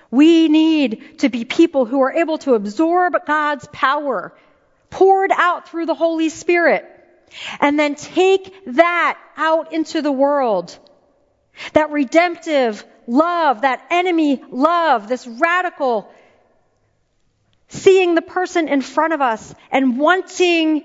We 0.09 0.47
need 0.47 1.19
to 1.19 1.29
be 1.29 1.45
people 1.45 1.85
who 1.85 2.01
are 2.01 2.13
able 2.13 2.37
to 2.39 2.53
absorb 2.53 3.13
God's 3.25 3.67
power 3.71 4.33
poured 4.89 5.31
out 5.33 5.69
through 5.69 5.85
the 5.85 5.95
Holy 5.95 6.29
Spirit 6.29 6.85
and 7.59 7.77
then 7.77 7.95
take 7.95 8.53
that 8.67 9.19
out 9.35 9.73
into 9.73 10.01
the 10.01 10.11
world. 10.11 10.77
That 11.73 11.91
redemptive 11.91 12.83
love, 13.05 13.61
that 13.61 13.85
enemy 13.89 14.41
love, 14.49 15.07
this 15.07 15.27
radical 15.27 16.09
seeing 17.69 18.15
the 18.15 18.21
person 18.21 18.67
in 18.67 18.81
front 18.81 19.13
of 19.13 19.21
us 19.21 19.53
and 19.71 19.99
wanting 19.99 20.83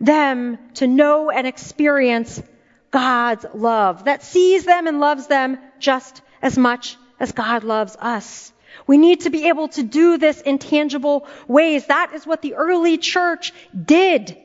them 0.00 0.58
to 0.74 0.86
know 0.86 1.30
and 1.30 1.46
experience 1.46 2.42
God's 2.90 3.46
love 3.54 4.04
that 4.04 4.22
sees 4.22 4.64
them 4.64 4.86
and 4.86 5.00
loves 5.00 5.26
them 5.28 5.58
just 5.78 6.20
as 6.42 6.58
much 6.58 6.96
as 7.20 7.32
God 7.32 7.62
loves 7.62 7.96
us. 8.00 8.52
We 8.86 8.96
need 8.96 9.20
to 9.20 9.30
be 9.30 9.48
able 9.48 9.68
to 9.68 9.82
do 9.82 10.16
this 10.16 10.40
in 10.40 10.58
tangible 10.58 11.26
ways. 11.46 11.86
That 11.86 12.12
is 12.14 12.26
what 12.26 12.42
the 12.42 12.54
early 12.54 12.98
church 12.98 13.52
did. 13.74 14.36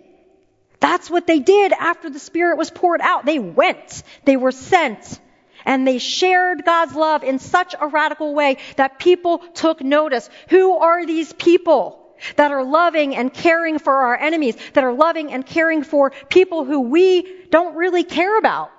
That's 0.80 1.10
what 1.10 1.26
they 1.26 1.40
did 1.40 1.72
after 1.72 2.10
the 2.10 2.20
Spirit 2.20 2.58
was 2.58 2.70
poured 2.70 3.02
out. 3.02 3.26
They 3.26 3.40
went. 3.40 4.04
They 4.26 4.38
were 4.38 4.52
sent. 4.52 5.20
And 5.64 5.88
they 5.88 5.98
shared 5.98 6.64
God's 6.64 6.96
love 6.96 7.24
in 7.24 7.40
such 7.40 7.74
a 7.80 7.88
radical 7.88 8.36
way 8.36 8.58
that 8.76 9.00
people 9.00 9.40
took 9.40 9.82
notice. 9.82 10.30
Who 10.50 10.78
are 10.78 11.06
these 11.06 11.34
people 11.34 12.00
that 12.36 12.52
are 12.52 12.64
loving 12.64 13.16
and 13.16 13.34
caring 13.34 13.80
for 13.80 13.94
our 13.94 14.16
enemies, 14.16 14.58
that 14.74 14.84
are 14.84 14.94
loving 14.94 15.32
and 15.34 15.46
caring 15.46 15.84
for 15.84 16.12
people 16.30 16.66
who 16.66 16.82
we 16.82 17.46
don't 17.50 17.76
really 17.76 18.04
care 18.04 18.38
about? 18.38 18.72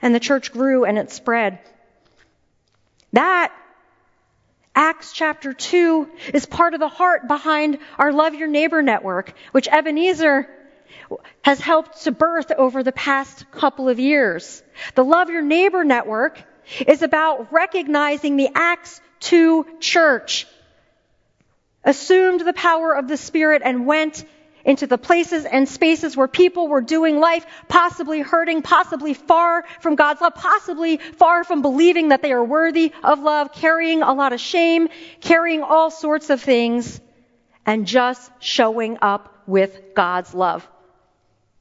And 0.00 0.14
the 0.14 0.20
church 0.20 0.52
grew 0.52 0.84
and 0.84 0.96
it 0.96 1.10
spread. 1.10 1.58
That 3.12 3.52
Acts 4.74 5.12
chapter 5.12 5.52
2 5.52 6.08
is 6.34 6.46
part 6.46 6.74
of 6.74 6.80
the 6.80 6.88
heart 6.88 7.26
behind 7.26 7.78
our 7.98 8.12
Love 8.12 8.34
Your 8.34 8.48
Neighbor 8.48 8.80
network, 8.80 9.32
which 9.52 9.66
Ebenezer 9.66 10.48
has 11.42 11.60
helped 11.60 12.04
to 12.04 12.12
birth 12.12 12.52
over 12.52 12.82
the 12.82 12.92
past 12.92 13.50
couple 13.50 13.88
of 13.88 13.98
years. 13.98 14.62
The 14.94 15.04
Love 15.04 15.30
Your 15.30 15.42
Neighbor 15.42 15.84
network 15.84 16.40
is 16.86 17.02
about 17.02 17.52
recognizing 17.52 18.36
the 18.36 18.50
Acts 18.54 19.00
2 19.20 19.66
church 19.80 20.46
assumed 21.84 22.40
the 22.40 22.52
power 22.52 22.94
of 22.94 23.08
the 23.08 23.16
Spirit 23.16 23.62
and 23.64 23.86
went 23.86 24.24
into 24.64 24.86
the 24.86 24.98
places 24.98 25.44
and 25.44 25.68
spaces 25.68 26.16
where 26.16 26.28
people 26.28 26.68
were 26.68 26.80
doing 26.80 27.20
life, 27.20 27.46
possibly 27.68 28.20
hurting, 28.20 28.62
possibly 28.62 29.14
far 29.14 29.64
from 29.80 29.94
God's 29.94 30.20
love, 30.20 30.34
possibly 30.34 30.96
far 30.96 31.44
from 31.44 31.62
believing 31.62 32.08
that 32.08 32.22
they 32.22 32.32
are 32.32 32.44
worthy 32.44 32.92
of 33.02 33.20
love, 33.20 33.52
carrying 33.52 34.02
a 34.02 34.12
lot 34.12 34.32
of 34.32 34.40
shame, 34.40 34.88
carrying 35.20 35.62
all 35.62 35.90
sorts 35.90 36.30
of 36.30 36.40
things, 36.40 37.00
and 37.66 37.86
just 37.86 38.30
showing 38.40 38.98
up 39.02 39.42
with 39.46 39.94
God's 39.94 40.34
love. 40.34 40.66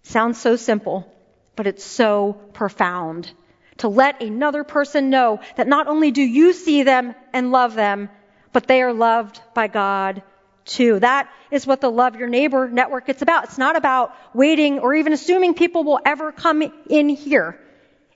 Sounds 0.04 0.40
so 0.40 0.56
simple, 0.56 1.12
but 1.56 1.68
it's 1.68 1.84
so 1.84 2.34
profound. 2.54 3.32
To 3.80 3.90
let 3.90 4.24
another 4.24 4.64
person 4.64 5.10
know 5.10 5.40
that 5.56 5.68
not 5.68 5.88
only 5.88 6.12
do 6.12 6.22
you 6.22 6.54
see 6.54 6.84
them 6.84 7.14
and 7.34 7.52
love 7.52 7.76
them, 7.76 8.10
but 8.52 8.68
they 8.68 8.82
are 8.82 8.94
loved 8.94 9.40
by 9.54 9.68
God 9.68 10.24
That 11.00 11.32
is 11.52 11.66
what 11.66 11.82
the 11.82 11.90
Love 11.90 12.16
Your 12.16 12.28
Neighbor 12.28 12.70
network 12.70 13.10
is 13.10 13.22
about. 13.22 13.46
It's 13.46 13.58
not 13.58 13.76
about 13.76 14.14
waiting 14.34 14.80
or 14.80 14.94
even 14.94 15.14
assuming 15.14 15.54
people 15.54 15.84
will 15.84 16.00
ever 16.06 16.32
come 16.32 16.64
in 16.90 17.10
here. 17.10 17.60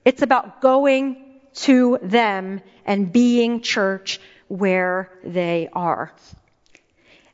It's 0.04 0.22
about 0.22 0.62
going 0.62 1.40
to 1.54 2.00
them 2.02 2.62
and 2.86 3.12
being 3.12 3.62
church 3.62 4.20
where 4.48 5.12
they 5.24 5.70
are. 5.74 6.14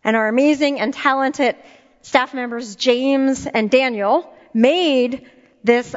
And 0.04 0.16
our 0.16 0.28
amazing 0.28 0.80
and 0.80 0.94
talented 0.94 1.56
staff 2.02 2.34
members, 2.34 2.76
James 2.76 3.46
and 3.46 3.70
Daniel, 3.70 4.34
made 4.54 5.30
this 5.64 5.96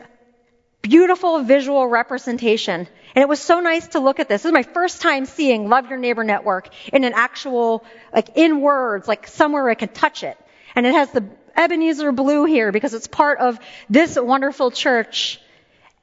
beautiful 0.83 1.43
visual 1.43 1.87
representation. 1.87 2.87
And 3.15 3.23
it 3.23 3.29
was 3.29 3.41
so 3.41 3.61
nice 3.61 3.89
to 3.89 4.01
look 4.01 4.21
at 4.21 4.29
this. 4.29 4.43
This 4.43 4.47
is 4.47 4.53
my 4.53 4.63
first 4.63 5.03
time 5.03 5.27
seeing 5.27 5.69
Love 5.69 5.89
Your 5.91 5.99
Neighbor 5.99 6.25
Network 6.25 6.69
in 6.93 7.05
an 7.05 7.13
actual, 7.15 7.85
like 8.15 8.37
in 8.37 8.61
words, 8.61 9.09
like 9.09 9.27
somewhere 9.27 9.69
I 9.69 9.75
can 9.75 9.89
touch 9.89 10.23
it. 10.23 10.39
And 10.75 10.87
it 10.87 10.95
has 10.95 11.11
the 11.11 11.25
Ebenezer 11.57 12.13
blue 12.13 12.45
here 12.45 12.73
because 12.73 12.95
it's 12.95 13.09
part 13.09 13.39
of 13.39 13.59
this 13.89 14.17
wonderful 14.19 14.71
church. 14.71 15.41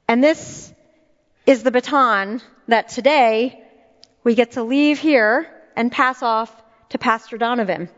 And 0.06 0.22
this 0.22 0.72
is 1.46 1.62
the 1.62 1.70
baton 1.70 2.42
that 2.68 2.90
today 2.90 3.64
we 4.22 4.34
get 4.34 4.52
to 4.52 4.62
leave 4.62 4.98
here 4.98 5.48
and 5.74 5.90
pass 5.90 6.22
off 6.22 6.54
to 6.90 6.98
Pastor 6.98 7.38
Donovan. 7.38 7.88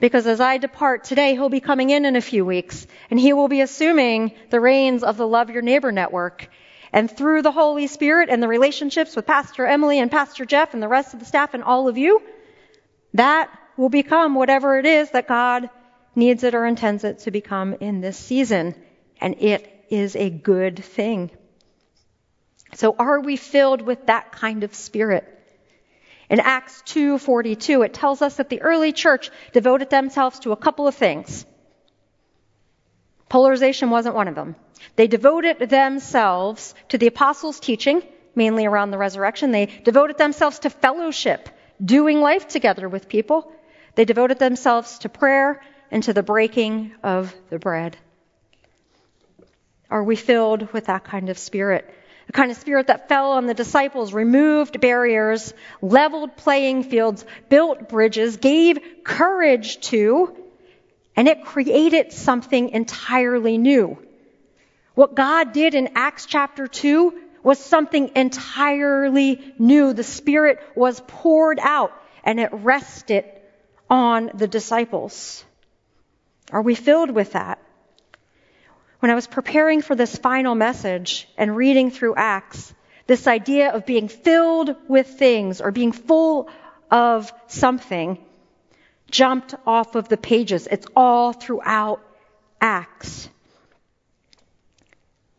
Because 0.00 0.26
as 0.26 0.40
I 0.40 0.56
depart 0.56 1.04
today, 1.04 1.34
he'll 1.34 1.50
be 1.50 1.60
coming 1.60 1.90
in 1.90 2.06
in 2.06 2.16
a 2.16 2.22
few 2.22 2.44
weeks 2.44 2.86
and 3.10 3.20
he 3.20 3.34
will 3.34 3.48
be 3.48 3.60
assuming 3.60 4.32
the 4.48 4.60
reins 4.60 5.02
of 5.02 5.18
the 5.18 5.28
Love 5.28 5.50
Your 5.50 5.62
Neighbor 5.62 5.92
Network. 5.92 6.48
And 6.92 7.08
through 7.10 7.42
the 7.42 7.52
Holy 7.52 7.86
Spirit 7.86 8.30
and 8.30 8.42
the 8.42 8.48
relationships 8.48 9.14
with 9.14 9.26
Pastor 9.26 9.66
Emily 9.66 10.00
and 10.00 10.10
Pastor 10.10 10.44
Jeff 10.44 10.74
and 10.74 10.82
the 10.82 10.88
rest 10.88 11.12
of 11.14 11.20
the 11.20 11.26
staff 11.26 11.54
and 11.54 11.62
all 11.62 11.86
of 11.86 11.98
you, 11.98 12.22
that 13.14 13.50
will 13.76 13.90
become 13.90 14.34
whatever 14.34 14.78
it 14.78 14.86
is 14.86 15.10
that 15.10 15.28
God 15.28 15.70
needs 16.16 16.42
it 16.42 16.54
or 16.54 16.66
intends 16.66 17.04
it 17.04 17.20
to 17.20 17.30
become 17.30 17.74
in 17.74 18.00
this 18.00 18.16
season. 18.16 18.74
And 19.20 19.36
it 19.38 19.86
is 19.90 20.16
a 20.16 20.30
good 20.30 20.82
thing. 20.82 21.30
So 22.74 22.96
are 22.98 23.20
we 23.20 23.36
filled 23.36 23.82
with 23.82 24.06
that 24.06 24.32
kind 24.32 24.64
of 24.64 24.74
spirit? 24.74 25.39
In 26.30 26.38
Acts 26.38 26.82
2:42, 26.86 27.84
it 27.84 27.92
tells 27.92 28.22
us 28.22 28.36
that 28.36 28.48
the 28.48 28.62
early 28.62 28.92
church 28.92 29.30
devoted 29.52 29.90
themselves 29.90 30.38
to 30.40 30.52
a 30.52 30.56
couple 30.56 30.86
of 30.86 30.94
things. 30.94 31.44
Polarization 33.28 33.90
wasn't 33.90 34.14
one 34.14 34.28
of 34.28 34.36
them. 34.36 34.54
They 34.94 35.08
devoted 35.08 35.58
themselves 35.58 36.74
to 36.90 36.98
the 36.98 37.08
apostles' 37.08 37.58
teaching, 37.58 38.02
mainly 38.36 38.64
around 38.64 38.92
the 38.92 38.98
resurrection. 38.98 39.50
They 39.50 39.66
devoted 39.66 40.18
themselves 40.18 40.60
to 40.60 40.70
fellowship, 40.70 41.48
doing 41.84 42.20
life 42.20 42.46
together 42.46 42.88
with 42.88 43.08
people. 43.08 43.52
They 43.96 44.04
devoted 44.04 44.38
themselves 44.38 45.00
to 45.00 45.08
prayer 45.08 45.60
and 45.90 46.02
to 46.04 46.12
the 46.12 46.22
breaking 46.22 46.92
of 47.02 47.34
the 47.50 47.58
bread. 47.58 47.96
Are 49.90 50.04
we 50.04 50.14
filled 50.14 50.72
with 50.72 50.86
that 50.86 51.02
kind 51.02 51.28
of 51.28 51.38
spirit? 51.38 51.92
The 52.30 52.36
kind 52.36 52.52
of 52.52 52.56
spirit 52.58 52.86
that 52.86 53.08
fell 53.08 53.32
on 53.32 53.46
the 53.46 53.54
disciples, 53.54 54.14
removed 54.14 54.80
barriers, 54.80 55.52
leveled 55.82 56.36
playing 56.36 56.84
fields, 56.84 57.24
built 57.48 57.88
bridges, 57.88 58.36
gave 58.36 58.78
courage 59.02 59.80
to, 59.80 60.36
and 61.16 61.26
it 61.26 61.44
created 61.44 62.12
something 62.12 62.68
entirely 62.68 63.58
new. 63.58 63.98
What 64.94 65.16
God 65.16 65.52
did 65.52 65.74
in 65.74 65.88
Acts 65.96 66.26
chapter 66.26 66.68
2 66.68 67.20
was 67.42 67.58
something 67.58 68.12
entirely 68.14 69.52
new. 69.58 69.92
The 69.92 70.04
Spirit 70.04 70.60
was 70.76 71.02
poured 71.08 71.58
out 71.60 71.90
and 72.22 72.38
it 72.38 72.50
rested 72.52 73.24
on 73.88 74.30
the 74.34 74.46
disciples. 74.46 75.44
Are 76.52 76.62
we 76.62 76.76
filled 76.76 77.10
with 77.10 77.32
that? 77.32 77.58
When 79.00 79.10
I 79.10 79.14
was 79.14 79.26
preparing 79.26 79.80
for 79.80 79.94
this 79.94 80.14
final 80.16 80.54
message 80.54 81.26
and 81.38 81.56
reading 81.56 81.90
through 81.90 82.14
Acts, 82.16 82.74
this 83.06 83.26
idea 83.26 83.72
of 83.72 83.86
being 83.86 84.08
filled 84.08 84.76
with 84.88 85.06
things 85.06 85.62
or 85.62 85.72
being 85.72 85.92
full 85.92 86.48
of 86.90 87.32
something 87.46 88.18
jumped 89.10 89.54
off 89.66 89.94
of 89.94 90.08
the 90.08 90.18
pages. 90.18 90.68
It's 90.70 90.86
all 90.94 91.32
throughout 91.32 92.02
Acts. 92.60 93.30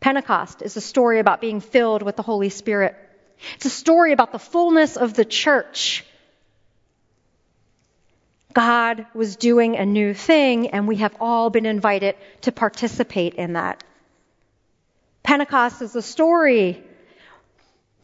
Pentecost 0.00 0.62
is 0.62 0.76
a 0.76 0.80
story 0.80 1.20
about 1.20 1.40
being 1.40 1.60
filled 1.60 2.02
with 2.02 2.16
the 2.16 2.22
Holy 2.22 2.48
Spirit. 2.48 2.96
It's 3.54 3.66
a 3.66 3.70
story 3.70 4.12
about 4.12 4.32
the 4.32 4.40
fullness 4.40 4.96
of 4.96 5.14
the 5.14 5.24
church 5.24 6.04
God 8.52 9.06
was 9.14 9.36
doing 9.36 9.76
a 9.76 9.86
new 9.86 10.14
thing, 10.14 10.70
and 10.70 10.86
we 10.86 10.96
have 10.96 11.14
all 11.20 11.50
been 11.50 11.66
invited 11.66 12.16
to 12.42 12.52
participate 12.52 13.34
in 13.34 13.54
that. 13.54 13.82
Pentecost 15.22 15.82
is 15.82 15.94
a 15.96 16.02
story 16.02 16.82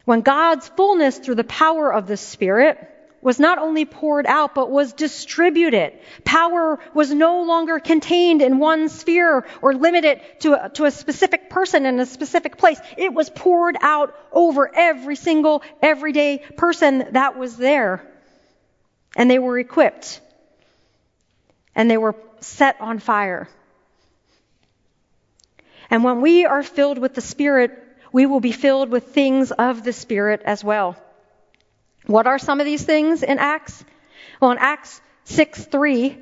when 0.05 0.21
God's 0.23 0.69
fullness 0.69 1.19
through 1.19 1.35
the 1.35 1.45
power 1.45 1.93
of 1.93 2.07
the 2.07 2.17
Spirit 2.17 2.79
was 3.21 3.41
not 3.41 3.59
only 3.59 3.85
poured 3.85 4.27
out, 4.27 4.55
but 4.55 4.71
was 4.71 4.93
distributed. 4.93 5.99
Power 6.25 6.79
was 6.95 7.13
no 7.13 7.43
longer 7.43 7.81
contained 7.81 8.41
in 8.41 8.59
one 8.59 8.89
sphere 8.89 9.45
or 9.61 9.75
limited 9.75 10.21
to 10.41 10.65
a, 10.65 10.69
to 10.71 10.85
a 10.85 10.91
specific 10.91 11.51
person 11.51 11.85
in 11.85 11.99
a 11.99 12.07
specific 12.07 12.57
place. 12.57 12.81
It 12.97 13.13
was 13.13 13.29
poured 13.29 13.77
out 13.81 14.15
over 14.33 14.71
every 14.73 15.17
single 15.17 15.63
everyday 15.83 16.39
person 16.57 17.09
that 17.13 17.37
was 17.37 17.57
there. 17.57 18.09
And 19.17 19.29
they 19.29 19.41
were 19.41 19.59
equipped 19.59 20.21
and 21.79 21.89
they 21.89 21.97
were 21.97 22.17
set 22.41 22.81
on 22.81 22.99
fire. 22.99 23.49
And 25.89 26.03
when 26.03 26.21
we 26.21 26.45
are 26.45 26.65
filled 26.65 26.99
with 26.99 27.15
the 27.15 27.21
Spirit, 27.21 27.71
we 28.13 28.27
will 28.27 28.41
be 28.41 28.53
filled 28.53 28.91
with 28.91 29.15
things 29.15 29.53
of 29.53 29.85
the 29.85 29.93
Spirit 29.93 30.43
as 30.45 30.63
well. 30.65 30.97
What 32.07 32.27
are 32.27 32.39
some 32.39 32.59
of 32.59 32.67
these 32.67 32.83
things 32.83 33.23
in 33.23 33.39
Acts? 33.39 33.85
Well, 34.41 34.51
in 34.51 34.59
Acts 34.59 35.01
6 35.25 35.67
3, 35.67 36.19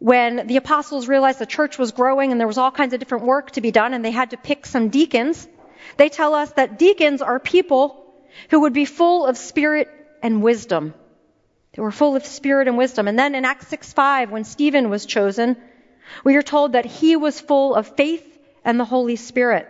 when 0.00 0.48
the 0.48 0.56
apostles 0.56 1.06
realized 1.06 1.38
the 1.38 1.46
church 1.46 1.78
was 1.78 1.92
growing 1.92 2.32
and 2.32 2.40
there 2.40 2.48
was 2.48 2.58
all 2.58 2.72
kinds 2.72 2.92
of 2.92 2.98
different 2.98 3.24
work 3.24 3.52
to 3.52 3.60
be 3.60 3.70
done 3.70 3.94
and 3.94 4.04
they 4.04 4.10
had 4.10 4.30
to 4.30 4.36
pick 4.36 4.66
some 4.66 4.88
deacons, 4.88 5.46
they 5.96 6.08
tell 6.08 6.34
us 6.34 6.50
that 6.52 6.76
deacons 6.76 7.22
are 7.22 7.38
people 7.38 8.04
who 8.50 8.62
would 8.62 8.72
be 8.72 8.84
full 8.84 9.26
of 9.26 9.38
spirit 9.38 9.88
and 10.24 10.42
wisdom. 10.42 10.92
They 11.76 11.82
were 11.82 11.92
full 11.92 12.16
of 12.16 12.24
spirit 12.24 12.68
and 12.68 12.78
wisdom. 12.78 13.06
And 13.06 13.18
then 13.18 13.34
in 13.34 13.44
Acts 13.44 13.68
6 13.68 13.92
5, 13.92 14.30
when 14.30 14.44
Stephen 14.44 14.88
was 14.88 15.04
chosen, 15.04 15.56
we 16.24 16.36
are 16.36 16.42
told 16.42 16.72
that 16.72 16.86
he 16.86 17.16
was 17.16 17.38
full 17.38 17.74
of 17.74 17.96
faith 17.96 18.26
and 18.64 18.80
the 18.80 18.84
Holy 18.84 19.16
Spirit. 19.16 19.68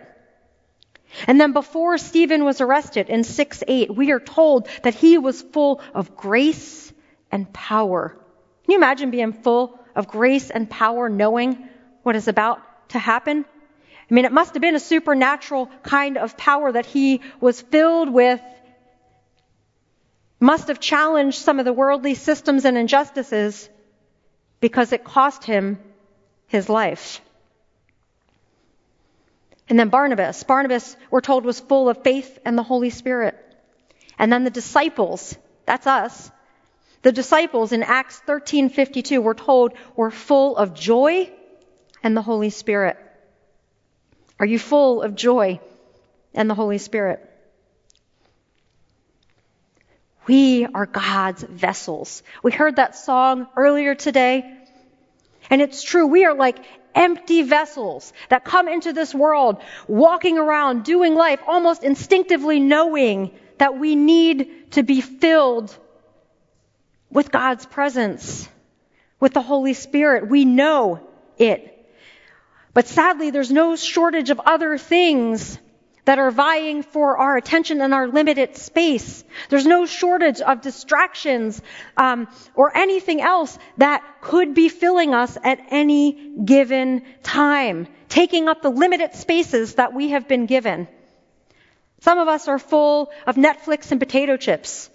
And 1.25 1.39
then 1.39 1.51
before 1.51 1.97
Stephen 1.97 2.45
was 2.45 2.61
arrested 2.61 3.09
in 3.09 3.23
6 3.23 3.63
8, 3.67 3.93
we 3.93 4.11
are 4.11 4.19
told 4.21 4.67
that 4.83 4.93
he 4.93 5.17
was 5.17 5.41
full 5.41 5.81
of 5.93 6.15
grace 6.15 6.93
and 7.29 7.51
power. 7.51 8.09
Can 8.63 8.71
you 8.71 8.77
imagine 8.77 9.11
being 9.11 9.33
full 9.33 9.77
of 9.93 10.07
grace 10.07 10.49
and 10.49 10.69
power, 10.69 11.09
knowing 11.09 11.67
what 12.03 12.15
is 12.15 12.29
about 12.29 12.61
to 12.89 12.99
happen? 12.99 13.43
I 14.09 14.13
mean, 14.13 14.23
it 14.23 14.31
must 14.31 14.53
have 14.53 14.61
been 14.61 14.75
a 14.75 14.79
supernatural 14.79 15.69
kind 15.83 16.17
of 16.17 16.37
power 16.37 16.71
that 16.71 16.85
he 16.85 17.19
was 17.41 17.59
filled 17.59 18.09
with 18.09 18.41
must 20.39 20.67
have 20.67 20.79
challenged 20.79 21.39
some 21.39 21.59
of 21.59 21.65
the 21.65 21.73
worldly 21.73 22.13
systems 22.13 22.65
and 22.65 22.77
injustices 22.77 23.69
because 24.59 24.93
it 24.93 25.03
cost 25.03 25.43
him 25.43 25.79
his 26.47 26.69
life. 26.69 27.21
And 29.69 29.77
then 29.79 29.89
Barnabas. 29.89 30.43
Barnabas, 30.43 30.95
we're 31.11 31.21
told, 31.21 31.43
was 31.43 31.59
full 31.59 31.89
of 31.89 32.03
faith 32.03 32.39
and 32.45 32.57
the 32.57 32.63
Holy 32.63 32.89
Spirit. 32.89 33.35
And 34.17 34.31
then 34.31 34.43
the 34.43 34.49
disciples, 34.49 35.37
that's 35.65 35.87
us. 35.87 36.31
The 37.01 37.11
disciples 37.11 37.71
in 37.71 37.83
Acts 37.83 38.21
13:52 38.27 39.21
we're 39.21 39.33
told 39.33 39.73
were 39.95 40.11
full 40.11 40.57
of 40.57 40.73
joy 40.73 41.31
and 42.03 42.17
the 42.17 42.21
Holy 42.21 42.49
Spirit. 42.49 42.97
Are 44.39 44.45
you 44.45 44.59
full 44.59 45.01
of 45.01 45.15
joy 45.15 45.59
and 46.33 46.49
the 46.49 46.55
Holy 46.55 46.77
Spirit? 46.77 47.26
We 50.27 50.65
are 50.65 50.85
God's 50.85 51.43
vessels. 51.43 52.21
We 52.43 52.51
heard 52.51 52.75
that 52.75 52.95
song 52.95 53.47
earlier 53.55 53.95
today. 53.95 54.53
And 55.49 55.61
it's 55.61 55.81
true, 55.81 56.07
we 56.07 56.25
are 56.25 56.35
like 56.35 56.57
empty 56.93 57.43
vessels 57.43 58.11
that 58.29 58.43
come 58.43 58.67
into 58.67 58.91
this 58.91 59.15
world, 59.15 59.61
walking 59.87 60.37
around, 60.37 60.83
doing 60.83 61.15
life, 61.15 61.39
almost 61.47 61.83
instinctively 61.83 62.59
knowing 62.59 63.31
that 63.57 63.77
we 63.79 63.95
need 63.95 64.71
to 64.71 64.83
be 64.83 64.99
filled 64.99 65.75
with 67.09 67.31
God's 67.31 67.65
presence, 67.65 68.49
with 69.19 69.33
the 69.33 69.41
Holy 69.41 69.73
Spirit. 69.73 70.27
We 70.27 70.43
know 70.43 71.07
it. 71.37 71.73
But 72.73 72.87
sadly, 72.87 73.31
there's 73.31 73.51
no 73.51 73.75
shortage 73.75 74.29
of 74.29 74.41
other 74.45 74.77
things 74.77 75.57
that 76.07 76.19
are 76.19 76.31
vying 76.31 76.83
for 76.83 77.17
our 77.17 77.35
attention 77.35 77.81
in 77.81 77.91
our 77.91 78.07
limited 78.07 78.55
space. 78.55 79.25
There's 79.49 79.65
no 79.65 79.85
shortage 79.85 80.39
of 80.39 80.61
distractions 80.61 81.61
um, 81.97 82.29
or 82.55 82.75
anything 82.75 83.19
else 83.19 83.59
that 83.75 84.01
could 84.21 84.53
be 84.53 84.69
filling 84.69 85.13
us 85.13 85.37
at 85.43 85.59
any 85.69 86.31
given 86.45 87.03
time, 87.23 87.89
taking 88.07 88.47
up 88.47 88.61
the 88.61 88.69
limited 88.69 89.15
spaces 89.15 89.75
that 89.75 89.93
we 89.93 90.11
have 90.11 90.29
been 90.29 90.45
given. 90.45 90.87
Some 91.99 92.19
of 92.19 92.29
us 92.29 92.47
are 92.47 92.57
full 92.57 93.11
of 93.25 93.35
Netflix 93.35 93.91
and 93.91 93.99
potato 93.99 94.37
chips. 94.37 94.89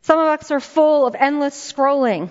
Some 0.00 0.18
of 0.18 0.40
us 0.40 0.50
are 0.50 0.60
full 0.60 1.06
of 1.06 1.14
endless 1.14 1.70
scrolling. 1.70 2.30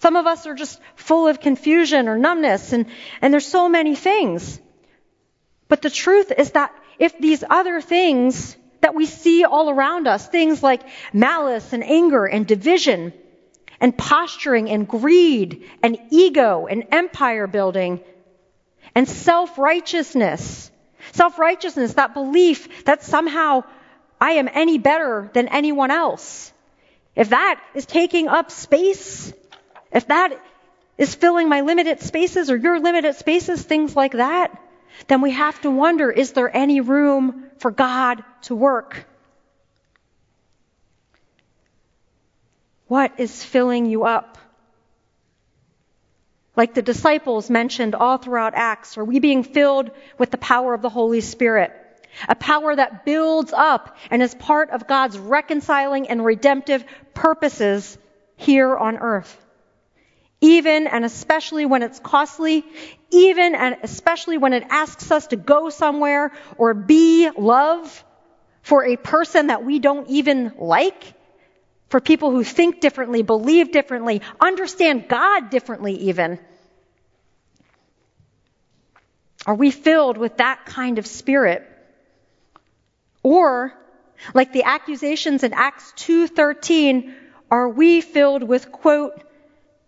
Some 0.00 0.16
of 0.16 0.26
us 0.26 0.48
are 0.48 0.54
just 0.54 0.80
full 0.96 1.28
of 1.28 1.38
confusion 1.38 2.08
or 2.08 2.18
numbness, 2.18 2.72
and, 2.72 2.86
and 3.22 3.32
there's 3.32 3.46
so 3.46 3.68
many 3.68 3.94
things. 3.94 4.60
But 5.68 5.82
the 5.82 5.90
truth 5.90 6.32
is 6.36 6.52
that 6.52 6.74
if 6.98 7.18
these 7.18 7.44
other 7.48 7.80
things 7.80 8.56
that 8.80 8.94
we 8.94 9.06
see 9.06 9.44
all 9.44 9.70
around 9.70 10.06
us, 10.06 10.26
things 10.26 10.62
like 10.62 10.82
malice 11.12 11.72
and 11.72 11.84
anger 11.84 12.26
and 12.26 12.46
division 12.46 13.12
and 13.80 13.96
posturing 13.96 14.70
and 14.70 14.88
greed 14.88 15.64
and 15.82 15.98
ego 16.10 16.66
and 16.66 16.86
empire 16.90 17.46
building 17.46 18.00
and 18.94 19.08
self-righteousness, 19.08 20.70
self-righteousness, 21.12 21.94
that 21.94 22.14
belief 22.14 22.84
that 22.84 23.02
somehow 23.02 23.64
I 24.20 24.32
am 24.32 24.48
any 24.52 24.78
better 24.78 25.30
than 25.32 25.48
anyone 25.48 25.90
else. 25.90 26.52
If 27.14 27.30
that 27.30 27.60
is 27.74 27.86
taking 27.86 28.28
up 28.28 28.50
space, 28.50 29.32
if 29.92 30.06
that 30.08 30.40
is 30.96 31.14
filling 31.14 31.48
my 31.48 31.60
limited 31.60 32.00
spaces 32.00 32.50
or 32.50 32.56
your 32.56 32.80
limited 32.80 33.14
spaces, 33.14 33.62
things 33.62 33.94
like 33.94 34.12
that, 34.12 34.60
then 35.06 35.20
we 35.20 35.30
have 35.30 35.60
to 35.62 35.70
wonder, 35.70 36.10
is 36.10 36.32
there 36.32 36.54
any 36.54 36.80
room 36.80 37.44
for 37.58 37.70
God 37.70 38.22
to 38.42 38.54
work? 38.54 39.06
What 42.88 43.18
is 43.18 43.44
filling 43.44 43.86
you 43.86 44.04
up? 44.04 44.38
Like 46.56 46.74
the 46.74 46.82
disciples 46.82 47.48
mentioned 47.48 47.94
all 47.94 48.18
throughout 48.18 48.54
Acts, 48.56 48.98
are 48.98 49.04
we 49.04 49.20
being 49.20 49.44
filled 49.44 49.90
with 50.18 50.30
the 50.30 50.38
power 50.38 50.74
of 50.74 50.82
the 50.82 50.88
Holy 50.88 51.20
Spirit? 51.20 51.72
A 52.28 52.34
power 52.34 52.74
that 52.74 53.04
builds 53.04 53.52
up 53.52 53.96
and 54.10 54.22
is 54.22 54.34
part 54.34 54.70
of 54.70 54.88
God's 54.88 55.16
reconciling 55.18 56.08
and 56.08 56.24
redemptive 56.24 56.84
purposes 57.14 57.96
here 58.36 58.76
on 58.76 58.96
earth 58.96 59.44
even 60.40 60.86
and 60.86 61.04
especially 61.04 61.66
when 61.66 61.82
it's 61.82 61.98
costly, 61.98 62.64
even 63.10 63.54
and 63.54 63.76
especially 63.82 64.38
when 64.38 64.52
it 64.52 64.64
asks 64.68 65.10
us 65.10 65.28
to 65.28 65.36
go 65.36 65.70
somewhere 65.70 66.32
or 66.56 66.74
be 66.74 67.30
love 67.30 68.04
for 68.62 68.84
a 68.84 68.96
person 68.96 69.46
that 69.46 69.64
we 69.64 69.78
don't 69.78 70.08
even 70.08 70.52
like, 70.58 71.14
for 71.88 72.00
people 72.00 72.30
who 72.30 72.44
think 72.44 72.80
differently, 72.80 73.22
believe 73.22 73.72
differently, 73.72 74.20
understand 74.40 75.08
God 75.08 75.48
differently 75.50 75.94
even. 75.94 76.38
Are 79.46 79.54
we 79.54 79.70
filled 79.70 80.18
with 80.18 80.36
that 80.36 80.66
kind 80.66 80.98
of 80.98 81.06
spirit? 81.06 81.66
Or, 83.22 83.72
like 84.34 84.52
the 84.52 84.64
accusations 84.64 85.42
in 85.44 85.54
Acts 85.54 85.92
2.13, 85.96 87.14
are 87.50 87.68
we 87.68 88.02
filled 88.02 88.42
with, 88.42 88.70
quote, 88.70 89.22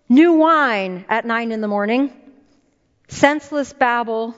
new 0.09 0.33
wine 0.35 1.05
at 1.09 1.27
nine 1.27 1.53
in 1.53 1.61
the 1.61 1.69
morning, 1.69 2.13
senseless 3.11 3.73
babble, 3.73 4.35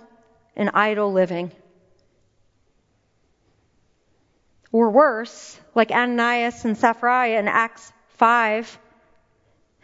and 0.57 0.71
idle 0.75 1.13
living. 1.13 1.51
Or 4.71 4.91
worse, 4.91 5.59
like 5.75 5.91
Ananias 5.91 6.65
and 6.65 6.77
Sapphira 6.77 7.39
in 7.39 7.49
Acts 7.49 7.93
5, 8.17 8.79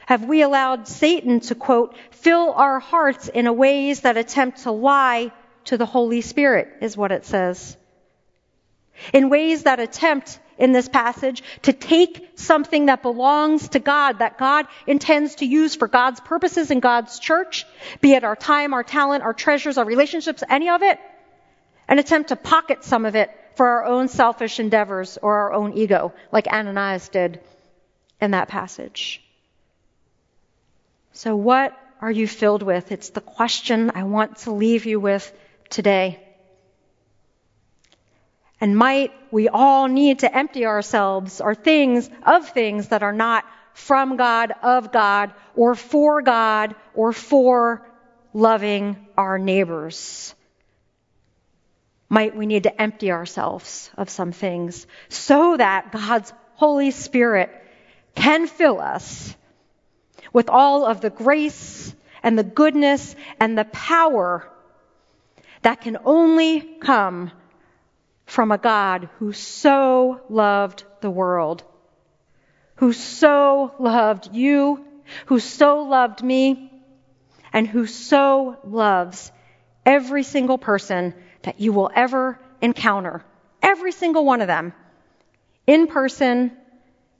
have 0.06 0.24
we 0.24 0.42
allowed 0.42 0.88
Satan 0.88 1.40
to, 1.40 1.54
quote, 1.54 1.94
fill 2.10 2.52
our 2.52 2.80
hearts 2.80 3.28
in 3.28 3.54
ways 3.56 4.00
that 4.00 4.16
attempt 4.16 4.62
to 4.62 4.70
lie 4.70 5.32
to 5.66 5.76
the 5.76 5.86
Holy 5.86 6.22
Spirit, 6.22 6.68
is 6.80 6.96
what 6.96 7.12
it 7.12 7.26
says. 7.26 7.76
In 9.12 9.28
ways 9.28 9.64
that 9.64 9.80
attempt 9.80 10.40
in 10.58 10.72
this 10.72 10.88
passage 10.88 11.42
to 11.62 11.72
take 11.72 12.30
something 12.34 12.86
that 12.86 13.02
belongs 13.02 13.68
to 13.70 13.78
God, 13.78 14.18
that 14.18 14.38
God 14.38 14.66
intends 14.86 15.36
to 15.36 15.46
use 15.46 15.74
for 15.74 15.88
God's 15.88 16.20
purposes 16.20 16.70
in 16.70 16.80
God's 16.80 17.18
church, 17.18 17.66
be 18.00 18.12
it 18.12 18.24
our 18.24 18.36
time, 18.36 18.74
our 18.74 18.82
talent, 18.82 19.22
our 19.22 19.32
treasures, 19.32 19.78
our 19.78 19.84
relationships, 19.84 20.42
any 20.48 20.68
of 20.68 20.82
it, 20.82 20.98
and 21.86 21.98
attempt 21.98 22.28
to 22.30 22.36
pocket 22.36 22.84
some 22.84 23.06
of 23.06 23.16
it 23.16 23.30
for 23.54 23.66
our 23.66 23.84
own 23.84 24.08
selfish 24.08 24.60
endeavors 24.60 25.18
or 25.20 25.34
our 25.34 25.52
own 25.52 25.72
ego, 25.72 26.12
like 26.30 26.46
Ananias 26.46 27.08
did 27.08 27.40
in 28.20 28.32
that 28.32 28.48
passage. 28.48 29.22
So 31.12 31.34
what 31.34 31.76
are 32.00 32.10
you 32.10 32.28
filled 32.28 32.62
with? 32.62 32.92
It's 32.92 33.10
the 33.10 33.20
question 33.20 33.90
I 33.94 34.04
want 34.04 34.38
to 34.38 34.52
leave 34.52 34.86
you 34.86 35.00
with 35.00 35.32
today. 35.68 36.24
And 38.60 38.76
might 38.76 39.12
we 39.30 39.48
all 39.48 39.86
need 39.86 40.20
to 40.20 40.36
empty 40.36 40.66
ourselves 40.66 41.40
or 41.40 41.54
things 41.54 42.10
of 42.24 42.48
things 42.48 42.88
that 42.88 43.02
are 43.02 43.12
not 43.12 43.44
from 43.72 44.16
God, 44.16 44.52
of 44.62 44.90
God, 44.90 45.32
or 45.54 45.74
for 45.76 46.22
God, 46.22 46.74
or 46.94 47.12
for 47.12 47.86
loving 48.32 48.96
our 49.16 49.38
neighbors. 49.38 50.34
Might 52.08 52.36
we 52.36 52.46
need 52.46 52.64
to 52.64 52.80
empty 52.80 53.12
ourselves 53.12 53.90
of 53.96 54.10
some 54.10 54.32
things 54.32 54.86
so 55.08 55.56
that 55.56 55.92
God's 55.92 56.32
Holy 56.54 56.90
Spirit 56.90 57.50
can 58.14 58.46
fill 58.46 58.80
us 58.80 59.36
with 60.32 60.48
all 60.50 60.84
of 60.84 61.00
the 61.00 61.10
grace 61.10 61.94
and 62.22 62.36
the 62.36 62.44
goodness 62.44 63.14
and 63.38 63.56
the 63.56 63.66
power 63.66 64.48
that 65.62 65.80
can 65.82 65.98
only 66.04 66.60
come 66.60 67.30
from 68.28 68.52
a 68.52 68.58
God 68.58 69.08
who 69.18 69.32
so 69.32 70.20
loved 70.28 70.84
the 71.00 71.10
world, 71.10 71.64
who 72.76 72.92
so 72.92 73.72
loved 73.78 74.34
you, 74.34 74.84
who 75.26 75.40
so 75.40 75.82
loved 75.84 76.22
me, 76.22 76.70
and 77.54 77.66
who 77.66 77.86
so 77.86 78.58
loves 78.64 79.32
every 79.86 80.22
single 80.22 80.58
person 80.58 81.14
that 81.42 81.58
you 81.58 81.72
will 81.72 81.90
ever 81.94 82.38
encounter. 82.60 83.24
Every 83.62 83.92
single 83.92 84.26
one 84.26 84.42
of 84.42 84.46
them. 84.46 84.74
In 85.66 85.86
person, 85.86 86.52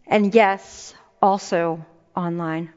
and 0.07 0.35
yes, 0.35 0.95
also 1.23 1.87
online. 2.15 2.71